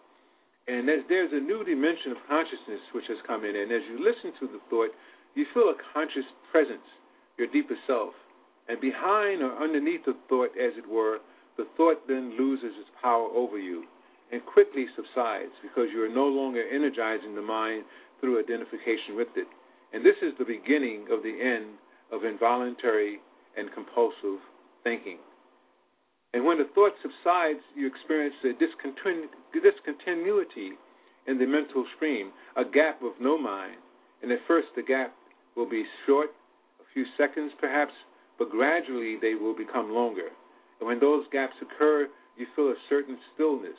And 0.67 0.89
there's, 0.89 1.05
there's 1.09 1.33
a 1.33 1.41
new 1.41 1.65
dimension 1.65 2.13
of 2.13 2.19
consciousness 2.29 2.81
which 2.95 3.05
has 3.09 3.19
come 3.27 3.45
in, 3.45 3.57
and 3.57 3.73
as 3.73 3.83
you 3.91 3.99
listen 3.99 4.33
to 4.41 4.47
the 4.47 4.61
thought, 4.71 4.91
you 5.35 5.45
feel 5.53 5.69
a 5.69 5.77
conscious 5.93 6.25
presence, 6.51 6.87
your 7.37 7.49
deeper 7.49 7.77
self. 7.87 8.15
And 8.69 8.81
behind 8.81 9.43
or 9.43 9.53
underneath 9.61 10.07
the 10.07 10.17
thought, 10.29 10.57
as 10.57 10.73
it 10.79 10.89
were, 10.89 11.19
the 11.59 11.67
thought 11.77 12.09
then 12.09 12.35
loses 12.39 12.73
its 12.81 12.89
power 13.03 13.29
over 13.35 13.59
you 13.59 13.85
and 14.35 14.45
quickly 14.47 14.87
subsides 14.99 15.55
because 15.63 15.95
you 15.95 16.03
are 16.03 16.11
no 16.11 16.27
longer 16.27 16.67
energizing 16.67 17.39
the 17.39 17.43
mind 17.43 17.85
through 18.19 18.43
identification 18.43 19.15
with 19.15 19.31
it. 19.37 19.47
And 19.95 20.05
this 20.05 20.19
is 20.27 20.35
the 20.39 20.45
beginning 20.45 21.07
of 21.07 21.23
the 21.23 21.31
end 21.31 21.79
of 22.11 22.27
involuntary 22.27 23.23
and 23.57 23.71
compulsive 23.71 24.43
thinking. 24.83 25.23
And 26.35 26.45
when 26.45 26.59
the 26.59 26.67
thought 26.75 26.99
subsides, 26.99 27.63
you 27.79 27.87
experience 27.87 28.35
a 28.43 28.59
discontinu- 28.59 29.31
discontinuity 29.55 30.75
in 31.31 31.39
the 31.39 31.47
mental 31.47 31.87
stream, 31.95 32.33
a 32.57 32.65
gap 32.65 32.99
of 33.07 33.15
no 33.21 33.39
mind. 33.39 33.79
And 34.21 34.33
at 34.33 34.43
first, 34.49 34.67
the 34.75 34.83
gap 34.83 35.15
will 35.55 35.71
be 35.71 35.85
short, 36.07 36.35
a 36.83 36.87
few 36.93 37.07
seconds 37.17 37.53
perhaps, 37.61 37.95
but 38.37 38.51
gradually 38.51 39.15
they 39.23 39.39
will 39.39 39.55
become 39.55 39.95
longer. 39.95 40.35
And 40.81 40.89
when 40.89 40.99
those 40.99 41.23
gaps 41.31 41.55
occur, 41.63 42.09
you 42.37 42.47
feel 42.57 42.75
a 42.75 42.83
certain 42.91 43.17
stillness 43.33 43.79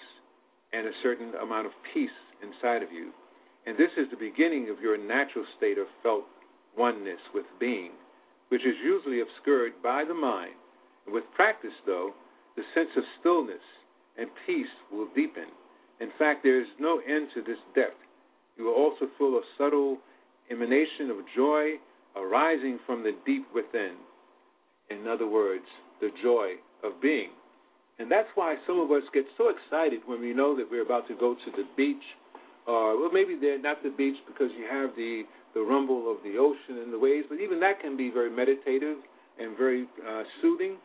and 0.76 0.88
a 0.88 1.02
certain 1.02 1.32
amount 1.42 1.68
of 1.68 1.72
peace 1.94 2.18
inside 2.44 2.84
of 2.84 2.92
you. 2.92 3.12
And 3.66 3.78
this 3.78 3.92
is 3.98 4.12
the 4.12 4.18
beginning 4.18 4.70
of 4.70 4.82
your 4.82 4.98
natural 4.98 5.46
state 5.58 5.78
of 5.78 5.88
felt 6.04 6.26
oneness 6.78 7.22
with 7.34 7.46
being, 7.60 7.92
which 8.50 8.62
is 8.62 8.76
usually 8.84 9.22
obscured 9.22 9.74
by 9.82 10.04
the 10.06 10.14
mind. 10.14 10.54
With 11.08 11.24
practice, 11.34 11.74
though, 11.86 12.12
the 12.56 12.64
sense 12.74 12.90
of 12.98 13.04
stillness 13.20 13.64
and 14.18 14.30
peace 14.46 14.74
will 14.92 15.08
deepen. 15.16 15.48
In 16.02 16.10
fact, 16.20 16.44
there 16.44 16.60
is 16.60 16.68
no 16.80 17.00
end 17.00 17.30
to 17.36 17.42
this 17.42 17.60
depth. 17.74 18.02
You 18.58 18.66
will 18.66 18.74
also 18.74 19.08
feel 19.18 19.40
a 19.40 19.42
subtle 19.58 19.98
emanation 20.52 21.10
of 21.10 21.18
joy 21.36 21.76
arising 22.16 22.80
from 22.86 23.04
the 23.04 23.16
deep 23.26 23.46
within. 23.54 23.96
In 24.90 25.08
other 25.08 25.28
words, 25.28 25.66
the 26.02 26.10
joy 26.22 26.56
of 26.84 27.02
being. 27.02 27.30
And 27.98 28.12
that's 28.12 28.28
why 28.36 28.56
some 28.68 28.80
of 28.80 28.92
us 28.92 29.04
get 29.14 29.24
so 29.38 29.48
excited 29.50 30.02
when 30.06 30.20
we 30.20 30.34
know 30.34 30.56
that 30.58 30.68
we're 30.70 30.84
about 30.84 31.08
to 31.08 31.16
go 31.16 31.34
to 31.34 31.50
the 31.56 31.64
beach, 31.78 32.04
or 32.68 33.00
well, 33.00 33.12
maybe 33.12 33.38
they're 33.40 33.62
not 33.62 33.84
the 33.84 33.94
beach 33.96 34.18
because 34.28 34.52
you 34.58 34.68
have 34.70 34.96
the 34.96 35.24
the 35.54 35.62
rumble 35.62 36.12
of 36.12 36.18
the 36.28 36.36
ocean 36.36 36.84
and 36.84 36.92
the 36.92 37.00
waves, 37.00 37.26
but 37.30 37.40
even 37.40 37.62
that 37.62 37.80
can 37.80 37.96
be 37.96 38.12
very 38.12 38.30
meditative 38.30 38.98
and 39.40 39.56
very 39.56 39.88
uh, 40.04 40.24
soothing. 40.42 40.76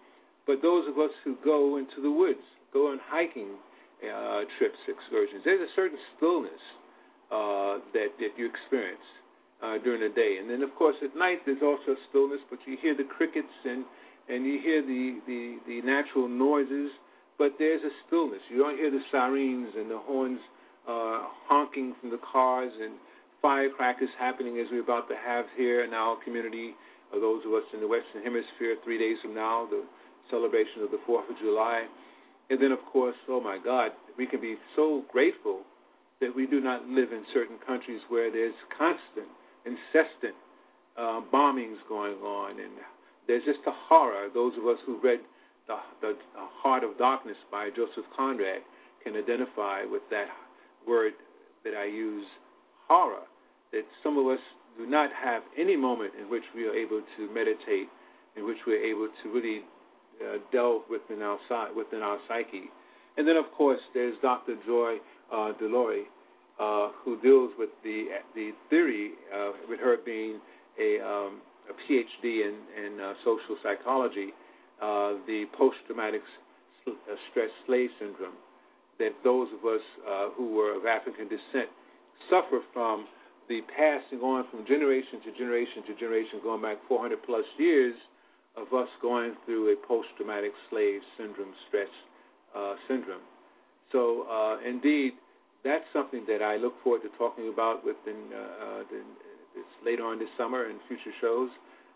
But 0.46 0.62
those 0.62 0.86
of 0.86 0.94
us 0.98 1.10
who 1.24 1.34
go 1.42 1.76
into 1.76 2.00
the 2.00 2.10
woods, 2.10 2.46
go 2.72 2.92
on 2.92 3.00
hiking 3.02 3.58
uh, 3.98 4.46
trips, 4.58 4.78
excursions, 4.86 5.42
there's 5.44 5.66
a 5.66 5.72
certain 5.74 5.98
stillness 6.16 6.62
uh, 7.34 7.82
that 7.92 8.14
that 8.22 8.38
you 8.38 8.46
experience 8.46 9.02
uh, 9.58 9.82
during 9.82 10.00
the 10.00 10.14
day, 10.14 10.38
and 10.38 10.48
then 10.48 10.62
of 10.62 10.70
course 10.78 10.94
at 11.02 11.16
night 11.18 11.42
there's 11.44 11.62
also 11.62 11.98
stillness, 12.08 12.38
but 12.48 12.60
you 12.66 12.78
hear 12.80 12.94
the 12.94 13.08
crickets 13.10 13.50
and 13.66 13.84
and 14.30 14.46
you 14.46 14.60
hear 14.62 14.82
the 14.82 15.18
the 15.26 15.58
the 15.66 15.82
natural 15.82 16.28
noises, 16.28 16.90
but 17.38 17.52
there's 17.58 17.82
a 17.82 17.90
stillness. 18.06 18.40
You 18.50 18.58
don't 18.58 18.76
hear 18.76 18.90
the 18.90 19.02
sirens 19.10 19.74
and 19.76 19.90
the 19.90 19.98
horns 19.98 20.40
uh, 20.88 21.26
honking 21.48 21.94
from 22.00 22.10
the 22.10 22.20
cars 22.32 22.72
and 22.80 22.94
firecrackers 23.42 24.08
happening 24.18 24.58
as 24.58 24.66
we're 24.70 24.82
about 24.82 25.08
to 25.08 25.16
have 25.16 25.46
here 25.56 25.84
in 25.84 25.92
our 25.94 26.16
community. 26.24 26.74
Or 27.12 27.18
those 27.18 27.42
of 27.44 27.52
us 27.54 27.64
in 27.74 27.80
the 27.80 27.88
Western 27.88 28.22
Hemisphere, 28.22 28.76
three 28.84 28.98
days 28.98 29.16
from 29.20 29.34
now, 29.34 29.66
the 29.68 29.82
celebration 30.30 30.82
of 30.82 30.90
the 30.92 31.02
4th 31.08 31.28
of 31.28 31.36
July. 31.42 31.86
And 32.50 32.62
then, 32.62 32.70
of 32.70 32.78
course, 32.92 33.16
oh 33.28 33.40
my 33.40 33.58
God, 33.62 33.90
we 34.16 34.26
can 34.26 34.40
be 34.40 34.56
so 34.76 35.02
grateful 35.10 35.62
that 36.20 36.34
we 36.34 36.46
do 36.46 36.60
not 36.60 36.86
live 36.86 37.12
in 37.12 37.24
certain 37.34 37.56
countries 37.66 38.00
where 38.08 38.30
there's 38.30 38.54
constant, 38.76 39.26
incessant 39.66 40.36
uh, 40.96 41.20
bombings 41.32 41.78
going 41.88 42.18
on. 42.22 42.60
And 42.60 42.78
there's 43.30 43.44
just 43.44 43.62
a 43.68 43.76
horror. 43.86 44.26
Those 44.34 44.54
of 44.58 44.66
us 44.66 44.78
who 44.84 44.98
read 45.00 45.20
the, 45.68 45.78
the 46.02 46.14
Heart 46.34 46.82
of 46.82 46.98
Darkness 46.98 47.36
by 47.48 47.70
Joseph 47.70 48.10
Conrad 48.16 48.62
can 49.04 49.14
identify 49.14 49.84
with 49.84 50.02
that 50.10 50.26
word 50.86 51.12
that 51.62 51.74
I 51.74 51.84
use, 51.84 52.26
horror, 52.88 53.22
that 53.70 53.82
some 54.02 54.18
of 54.18 54.26
us 54.26 54.40
do 54.76 54.84
not 54.84 55.10
have 55.14 55.42
any 55.56 55.76
moment 55.76 56.12
in 56.20 56.28
which 56.28 56.42
we 56.56 56.66
are 56.66 56.74
able 56.74 57.02
to 57.16 57.32
meditate, 57.32 57.86
in 58.34 58.46
which 58.46 58.58
we're 58.66 58.82
able 58.82 59.06
to 59.22 59.28
really 59.30 59.60
uh, 60.18 60.38
delve 60.50 60.82
within 60.90 61.22
our 61.22 61.38
within 61.76 62.02
our 62.02 62.18
psyche. 62.26 62.64
And 63.16 63.28
then, 63.28 63.36
of 63.36 63.44
course, 63.56 63.80
there's 63.94 64.14
Dr. 64.22 64.56
Joy 64.66 64.96
uh, 65.32 65.52
DeLore, 65.62 66.02
uh, 66.58 66.90
who 67.04 67.20
deals 67.20 67.52
with 67.56 67.70
the 67.84 68.06
the 68.34 68.50
theory, 68.70 69.12
uh, 69.32 69.52
with 69.68 69.78
her 69.78 69.98
being 70.04 70.40
a, 70.80 70.98
um, 71.00 71.40
a 71.70 71.74
PhD 71.86 72.50
in, 72.50 72.54
in 72.74 73.00
uh, 73.00 73.14
social 73.24 73.56
psychology, 73.62 74.34
uh, 74.82 75.14
the 75.26 75.46
post-traumatic 75.56 76.22
uh, 76.86 76.92
stress 77.30 77.50
slave 77.66 77.90
syndrome, 77.98 78.34
that 78.98 79.14
those 79.22 79.48
of 79.54 79.64
us 79.64 79.84
uh, 80.02 80.28
who 80.36 80.54
were 80.54 80.76
of 80.76 80.86
African 80.86 81.28
descent 81.28 81.70
suffer 82.28 82.60
from 82.72 83.06
the 83.48 83.60
passing 83.74 84.20
on 84.20 84.46
from 84.50 84.66
generation 84.66 85.18
to 85.24 85.30
generation 85.36 85.82
to 85.86 85.94
generation, 85.98 86.38
going 86.42 86.62
back 86.62 86.78
400 86.88 87.18
plus 87.24 87.44
years 87.58 87.94
of 88.56 88.72
us 88.74 88.88
going 89.02 89.34
through 89.44 89.72
a 89.72 89.76
post-traumatic 89.86 90.52
slave 90.70 91.00
syndrome, 91.16 91.54
stress 91.68 91.90
uh, 92.54 92.74
syndrome. 92.88 93.22
So, 93.92 94.26
uh, 94.30 94.58
indeed, 94.66 95.12
that's 95.64 95.84
something 95.92 96.24
that 96.26 96.42
I 96.42 96.56
look 96.56 96.74
forward 96.82 97.02
to 97.02 97.10
talking 97.18 97.50
about 97.52 97.84
within 97.84 98.30
the, 98.30 99.02
later 99.84 100.04
on 100.04 100.18
this 100.18 100.28
summer 100.36 100.68
and 100.68 100.78
future 100.88 101.14
shows 101.20 101.50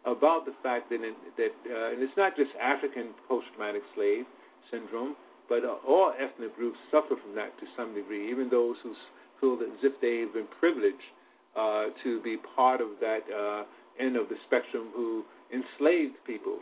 about 0.04 0.44
the 0.44 0.52
fact 0.62 0.90
that 0.90 1.00
in, 1.00 1.14
that 1.36 1.52
uh, 1.64 1.92
and 1.92 2.02
it's 2.02 2.16
not 2.16 2.36
just 2.36 2.50
African 2.60 3.14
post-traumatic 3.28 3.82
slave 3.94 4.24
syndrome, 4.70 5.16
but 5.48 5.64
uh, 5.64 5.76
all 5.86 6.12
ethnic 6.16 6.54
groups 6.56 6.78
suffer 6.90 7.16
from 7.20 7.34
that 7.34 7.56
to 7.60 7.66
some 7.76 7.94
degree. 7.94 8.30
Even 8.30 8.48
those 8.50 8.76
who 8.82 8.94
feel 9.40 9.58
as 9.60 9.80
if 9.82 9.92
they've 10.00 10.32
been 10.32 10.48
privileged 10.60 11.08
uh, 11.56 11.86
to 12.02 12.20
be 12.22 12.36
part 12.56 12.80
of 12.80 12.88
that 13.00 13.20
uh, 13.32 13.64
end 14.00 14.16
of 14.16 14.28
the 14.28 14.36
spectrum 14.46 14.88
who 14.94 15.24
enslaved 15.52 16.14
people. 16.26 16.58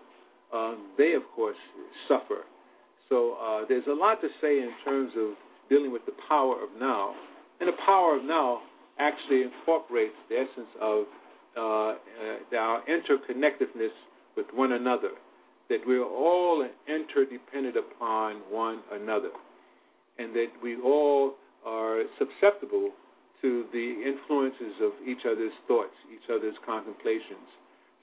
Uh, 0.53 0.75
they, 0.99 1.15
of 1.15 1.23
course, 1.35 1.57
suffer. 2.07 2.45
So 3.09 3.37
uh, 3.41 3.65
there's 3.69 3.87
a 3.89 3.95
lot 3.95 4.21
to 4.21 4.29
say 4.41 4.59
in 4.61 4.71
terms 4.85 5.13
of 5.17 5.35
dealing 5.69 5.93
with 5.93 6.05
the 6.07 6.13
power 6.29 6.63
of 6.63 6.69
now. 6.79 7.15
And 7.61 7.69
the 7.69 7.79
power 7.87 8.17
of 8.17 8.25
now 8.25 8.61
actually 8.99 9.43
incorporates 9.43 10.15
the 10.29 10.37
essence 10.37 10.69
of 10.81 11.05
uh, 11.57 11.61
uh, 11.61 12.57
our 12.59 12.83
interconnectedness 12.89 13.93
with 14.37 14.47
one 14.55 14.73
another, 14.73 15.11
that 15.69 15.79
we're 15.87 16.05
all 16.05 16.67
interdependent 16.89 17.77
upon 17.77 18.37
one 18.51 18.81
another, 18.93 19.31
and 20.19 20.35
that 20.35 20.49
we 20.63 20.81
all 20.81 21.35
are 21.67 22.03
susceptible 22.19 22.91
to 23.41 23.65
the 23.73 24.03
influences 24.07 24.75
of 24.81 24.93
each 25.07 25.27
other's 25.27 25.53
thoughts, 25.67 25.95
each 26.13 26.31
other's 26.31 26.55
contemplations. 26.65 27.49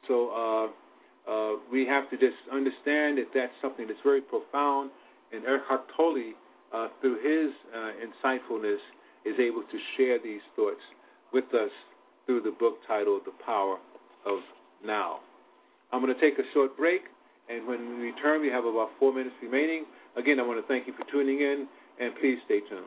So 0.08 0.30
uh, 0.30 1.32
uh, 1.32 1.56
we 1.72 1.86
have 1.86 2.10
to 2.10 2.18
just 2.18 2.38
understand 2.52 3.18
that 3.18 3.28
that's 3.34 3.54
something 3.62 3.88
that's 3.88 4.00
very 4.04 4.22
profound, 4.22 4.92
and 5.32 5.44
Eckhart 5.46 5.86
Tolle, 5.96 6.34
uh, 6.74 6.88
through 7.02 7.18
his 7.18 7.54
uh, 7.74 7.92
insightfulness, 8.06 8.78
is 9.26 9.36
able 9.40 9.64
to 9.64 9.78
share 9.98 10.18
these 10.22 10.42
thoughts 10.56 10.82
with 11.34 11.46
us 11.54 11.72
through 12.26 12.42
the 12.42 12.52
book 12.60 12.78
titled 12.88 13.22
The 13.26 13.34
Power 13.46 13.78
of 14.26 14.40
Now. 14.86 15.20
I'm 15.92 16.02
going 16.02 16.14
to 16.14 16.22
take 16.22 16.38
a 16.38 16.48
short 16.54 16.78
break, 16.78 17.02
and 17.50 17.68
when 17.68 17.98
we 17.98 18.12
return, 18.12 18.42
we 18.42 18.50
have 18.50 18.66
about 18.66 18.90
four 19.00 19.14
minutes 19.14 19.36
remaining. 19.42 19.86
Again, 20.16 20.40
I 20.40 20.44
want 20.46 20.62
to 20.62 20.68
thank 20.68 20.88
you 20.88 20.94
for 20.94 21.10
tuning 21.12 21.40
in, 21.40 21.68
and 22.00 22.14
please 22.22 22.38
stay 22.46 22.60
tuned. 22.70 22.86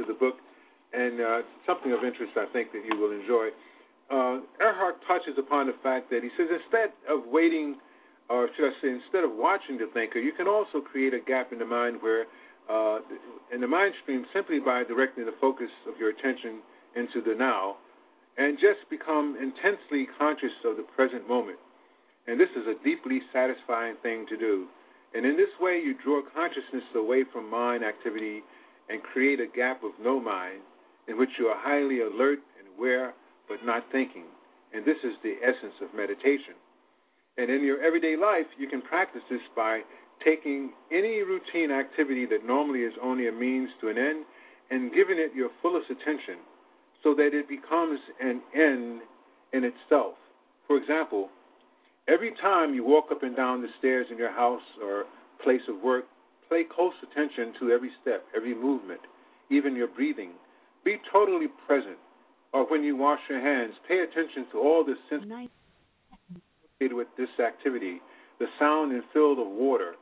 Into 0.00 0.12
the 0.12 0.18
book, 0.18 0.36
and 0.92 1.20
uh, 1.20 1.40
something 1.66 1.92
of 1.92 2.02
interest 2.04 2.32
I 2.36 2.46
think 2.52 2.72
that 2.72 2.82
you 2.88 2.96
will 2.96 3.12
enjoy. 3.12 3.52
Uh, 4.10 4.40
Eckhart 4.58 4.96
touches 5.06 5.38
upon 5.38 5.66
the 5.66 5.76
fact 5.82 6.10
that 6.10 6.22
he 6.22 6.30
says 6.36 6.48
instead 6.50 6.90
of 7.08 7.28
waiting, 7.30 7.76
or 8.28 8.48
should 8.56 8.66
I 8.66 8.74
say, 8.82 8.88
instead 8.90 9.22
of 9.22 9.30
watching 9.36 9.78
the 9.78 9.86
thinker, 9.92 10.18
you 10.18 10.32
can 10.32 10.48
also 10.48 10.80
create 10.80 11.14
a 11.14 11.20
gap 11.20 11.52
in 11.52 11.58
the 11.58 11.68
mind 11.68 11.98
where, 12.00 12.26
uh, 12.68 12.98
in 13.52 13.60
the 13.60 13.68
mind 13.68 13.94
stream, 14.02 14.26
simply 14.34 14.58
by 14.58 14.82
directing 14.82 15.26
the 15.26 15.36
focus 15.40 15.70
of 15.86 15.94
your 15.98 16.10
attention 16.10 16.58
into 16.96 17.22
the 17.22 17.34
now, 17.38 17.76
and 18.38 18.58
just 18.58 18.82
become 18.90 19.36
intensely 19.38 20.08
conscious 20.18 20.54
of 20.64 20.76
the 20.76 20.86
present 20.96 21.28
moment. 21.28 21.58
And 22.26 22.38
this 22.38 22.50
is 22.56 22.66
a 22.66 22.74
deeply 22.82 23.20
satisfying 23.32 23.94
thing 24.02 24.26
to 24.28 24.36
do. 24.36 24.66
And 25.14 25.26
in 25.26 25.36
this 25.36 25.50
way, 25.60 25.82
you 25.82 25.94
draw 26.02 26.22
consciousness 26.34 26.86
away 26.94 27.24
from 27.32 27.50
mind 27.50 27.84
activity 27.84 28.42
and 28.88 29.02
create 29.02 29.40
a 29.40 29.46
gap 29.46 29.82
of 29.84 29.92
no 30.02 30.20
mind 30.20 30.60
in 31.08 31.18
which 31.18 31.30
you 31.38 31.46
are 31.46 31.58
highly 31.58 32.00
alert 32.00 32.38
and 32.58 32.66
aware 32.76 33.14
but 33.48 33.58
not 33.64 33.84
thinking. 33.92 34.24
And 34.72 34.84
this 34.84 34.98
is 35.02 35.14
the 35.22 35.34
essence 35.42 35.74
of 35.82 35.94
meditation. 35.94 36.54
And 37.36 37.50
in 37.50 37.64
your 37.64 37.82
everyday 37.82 38.16
life, 38.16 38.46
you 38.58 38.68
can 38.68 38.82
practice 38.82 39.22
this 39.30 39.40
by 39.56 39.80
taking 40.24 40.70
any 40.92 41.22
routine 41.22 41.70
activity 41.70 42.26
that 42.26 42.46
normally 42.46 42.80
is 42.80 42.92
only 43.02 43.28
a 43.28 43.32
means 43.32 43.70
to 43.80 43.88
an 43.88 43.98
end 43.98 44.24
and 44.70 44.92
giving 44.92 45.18
it 45.18 45.34
your 45.34 45.50
fullest 45.62 45.90
attention 45.90 46.38
so 47.02 47.14
that 47.14 47.30
it 47.32 47.48
becomes 47.48 47.98
an 48.20 48.40
end 48.54 49.00
in 49.52 49.64
itself. 49.64 50.14
For 50.66 50.76
example, 50.76 51.30
Every 52.10 52.32
time 52.42 52.74
you 52.74 52.84
walk 52.84 53.06
up 53.12 53.22
and 53.22 53.36
down 53.36 53.62
the 53.62 53.68
stairs 53.78 54.06
in 54.10 54.18
your 54.18 54.32
house 54.32 54.62
or 54.82 55.04
place 55.44 55.60
of 55.68 55.80
work, 55.80 56.04
pay 56.50 56.64
close 56.64 56.94
attention 57.02 57.54
to 57.60 57.70
every 57.70 57.90
step, 58.02 58.24
every 58.36 58.54
movement, 58.54 59.00
even 59.50 59.76
your 59.76 59.88
breathing. 59.88 60.32
Be 60.84 60.96
totally 61.12 61.46
present. 61.66 61.98
Or 62.52 62.68
when 62.68 62.82
you 62.82 62.96
wash 62.96 63.20
your 63.28 63.40
hands, 63.40 63.74
pay 63.86 64.00
attention 64.00 64.46
to 64.52 64.58
all 64.58 64.84
the 64.84 64.96
senses 65.08 65.48
associated 66.80 66.96
with 66.96 67.08
this 67.16 67.30
activity 67.38 68.00
the 68.40 68.46
sound 68.58 68.90
and 68.90 69.02
feel 69.12 69.32
of 69.32 69.46
water, 69.46 69.92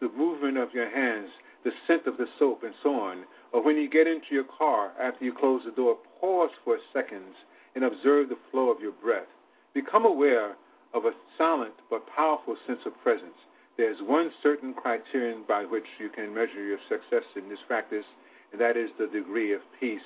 the 0.00 0.08
movement 0.16 0.56
of 0.56 0.68
your 0.72 0.88
hands, 0.88 1.28
the 1.64 1.72
scent 1.84 2.06
of 2.06 2.16
the 2.16 2.26
soap, 2.38 2.62
and 2.62 2.72
so 2.80 2.94
on. 2.94 3.24
Or 3.52 3.64
when 3.64 3.76
you 3.76 3.90
get 3.90 4.06
into 4.06 4.30
your 4.30 4.44
car 4.44 4.92
after 5.02 5.24
you 5.24 5.34
close 5.34 5.62
the 5.64 5.72
door, 5.72 5.96
pause 6.20 6.50
for 6.64 6.76
a 6.76 6.78
seconds 6.92 7.34
and 7.74 7.82
observe 7.84 8.28
the 8.28 8.38
flow 8.52 8.70
of 8.70 8.80
your 8.80 8.92
breath. 8.92 9.26
Become 9.74 10.06
aware 10.06 10.54
of 10.94 11.04
a 11.04 11.10
silent 11.36 11.74
but 11.90 12.06
powerful 12.14 12.56
sense 12.68 12.80
of 12.86 12.92
presence. 13.02 13.34
There's 13.78 13.96
one 14.02 14.30
certain 14.42 14.74
criterion 14.74 15.44
by 15.46 15.62
which 15.62 15.86
you 16.00 16.10
can 16.10 16.34
measure 16.34 16.62
your 16.62 16.78
success 16.90 17.22
in 17.36 17.48
this 17.48 17.62
practice, 17.66 18.04
and 18.52 18.60
that 18.60 18.76
is 18.76 18.90
the 18.98 19.06
degree 19.06 19.54
of 19.54 19.60
peace 19.78 20.04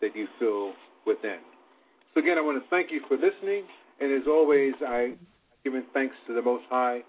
that 0.00 0.14
you 0.14 0.28
feel 0.38 0.74
within. 1.06 1.40
So, 2.12 2.20
again, 2.20 2.36
I 2.36 2.42
want 2.42 2.62
to 2.62 2.68
thank 2.68 2.92
you 2.92 3.00
for 3.08 3.16
listening, 3.16 3.64
and 3.98 4.12
as 4.12 4.28
always, 4.28 4.74
I 4.86 5.14
give 5.64 5.72
thanks 5.94 6.14
to 6.26 6.34
the 6.34 6.42
Most 6.42 6.64
High, 6.68 7.00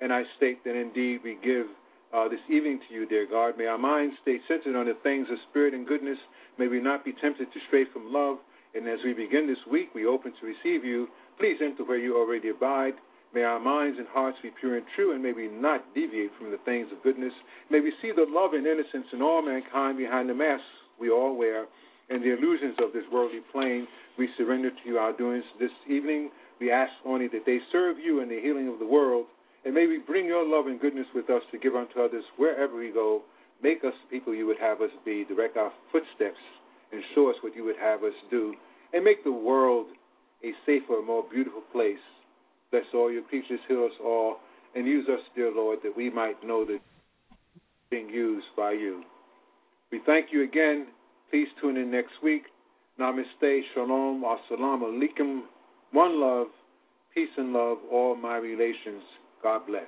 and 0.00 0.12
I 0.12 0.22
state 0.36 0.62
that 0.64 0.78
indeed 0.78 1.20
we 1.24 1.36
give 1.42 1.66
uh, 2.14 2.28
this 2.28 2.40
evening 2.48 2.78
to 2.88 2.94
you, 2.94 3.06
dear 3.06 3.26
God. 3.28 3.58
May 3.58 3.66
our 3.66 3.76
minds 3.76 4.14
stay 4.22 4.38
centered 4.46 4.78
on 4.78 4.86
the 4.86 4.96
things 5.02 5.26
of 5.30 5.36
spirit 5.50 5.74
and 5.74 5.86
goodness. 5.86 6.18
May 6.58 6.68
we 6.68 6.80
not 6.80 7.04
be 7.04 7.12
tempted 7.20 7.52
to 7.52 7.58
stray 7.66 7.84
from 7.92 8.12
love. 8.12 8.38
And 8.74 8.86
as 8.86 9.00
we 9.04 9.12
begin 9.12 9.46
this 9.48 9.60
week, 9.70 9.90
we 9.94 10.06
open 10.06 10.32
to 10.40 10.46
receive 10.46 10.84
you 10.84 11.08
Please 11.38 11.58
enter 11.62 11.84
where 11.84 11.98
you 11.98 12.18
already 12.18 12.50
abide. 12.50 12.94
May 13.34 13.42
our 13.42 13.60
minds 13.60 13.98
and 13.98 14.08
hearts 14.08 14.38
be 14.42 14.50
pure 14.58 14.76
and 14.76 14.86
true, 14.96 15.12
and 15.12 15.22
may 15.22 15.32
we 15.32 15.48
not 15.48 15.94
deviate 15.94 16.30
from 16.38 16.50
the 16.50 16.58
things 16.64 16.88
of 16.92 17.02
goodness. 17.02 17.32
May 17.70 17.80
we 17.80 17.92
see 18.00 18.10
the 18.14 18.26
love 18.28 18.54
and 18.54 18.66
innocence 18.66 19.06
in 19.12 19.20
all 19.20 19.42
mankind 19.42 19.98
behind 19.98 20.28
the 20.28 20.34
masks 20.34 20.64
we 20.98 21.10
all 21.10 21.36
wear 21.36 21.66
and 22.08 22.22
the 22.22 22.32
illusions 22.32 22.76
of 22.82 22.92
this 22.92 23.04
worldly 23.12 23.40
plane. 23.52 23.86
We 24.18 24.28
surrender 24.36 24.70
to 24.70 24.88
you 24.88 24.98
our 24.98 25.12
doings 25.12 25.44
this 25.60 25.70
evening. 25.88 26.30
We 26.60 26.70
ask 26.70 26.90
only 27.04 27.28
that 27.28 27.44
they 27.44 27.58
serve 27.70 27.98
you 27.98 28.20
in 28.20 28.28
the 28.28 28.40
healing 28.40 28.68
of 28.68 28.78
the 28.78 28.86
world. 28.86 29.26
And 29.64 29.74
may 29.74 29.86
we 29.86 29.98
bring 29.98 30.26
your 30.26 30.48
love 30.48 30.66
and 30.66 30.80
goodness 30.80 31.06
with 31.14 31.28
us 31.28 31.42
to 31.52 31.58
give 31.58 31.74
unto 31.74 32.00
others 32.00 32.24
wherever 32.36 32.76
we 32.76 32.90
go. 32.90 33.22
Make 33.62 33.84
us 33.84 33.92
the 34.02 34.18
people 34.18 34.34
you 34.34 34.46
would 34.46 34.58
have 34.58 34.80
us 34.80 34.90
be. 35.04 35.24
Direct 35.28 35.56
our 35.56 35.72
footsteps 35.92 36.40
and 36.92 37.02
show 37.14 37.28
us 37.28 37.36
what 37.42 37.54
you 37.54 37.64
would 37.64 37.76
have 37.78 38.02
us 38.02 38.14
do. 38.30 38.54
And 38.94 39.04
make 39.04 39.22
the 39.22 39.32
world 39.32 39.86
a 40.42 40.52
safer, 40.64 41.02
more 41.04 41.24
beautiful 41.30 41.62
place. 41.72 41.98
Bless 42.70 42.84
all 42.94 43.10
your 43.10 43.22
creatures, 43.22 43.60
heal 43.68 43.84
us 43.84 43.98
all, 44.04 44.36
and 44.74 44.86
use 44.86 45.08
us, 45.08 45.20
dear 45.34 45.50
Lord, 45.54 45.78
that 45.82 45.96
we 45.96 46.10
might 46.10 46.44
know 46.44 46.64
that 46.66 46.80
being 47.90 48.08
used 48.08 48.46
by 48.56 48.72
you. 48.72 49.02
We 49.90 50.00
thank 50.04 50.26
you 50.32 50.42
again. 50.44 50.88
Please 51.30 51.48
tune 51.60 51.76
in 51.76 51.90
next 51.90 52.12
week. 52.22 52.42
Namaste, 53.00 53.60
Shalom, 53.74 54.22
Assalamu 54.22 54.92
Alaikum. 54.92 55.42
One 55.92 56.20
love, 56.20 56.48
peace 57.14 57.28
and 57.36 57.52
love, 57.52 57.78
all 57.90 58.14
my 58.16 58.36
relations. 58.36 59.02
God 59.42 59.66
bless. 59.66 59.86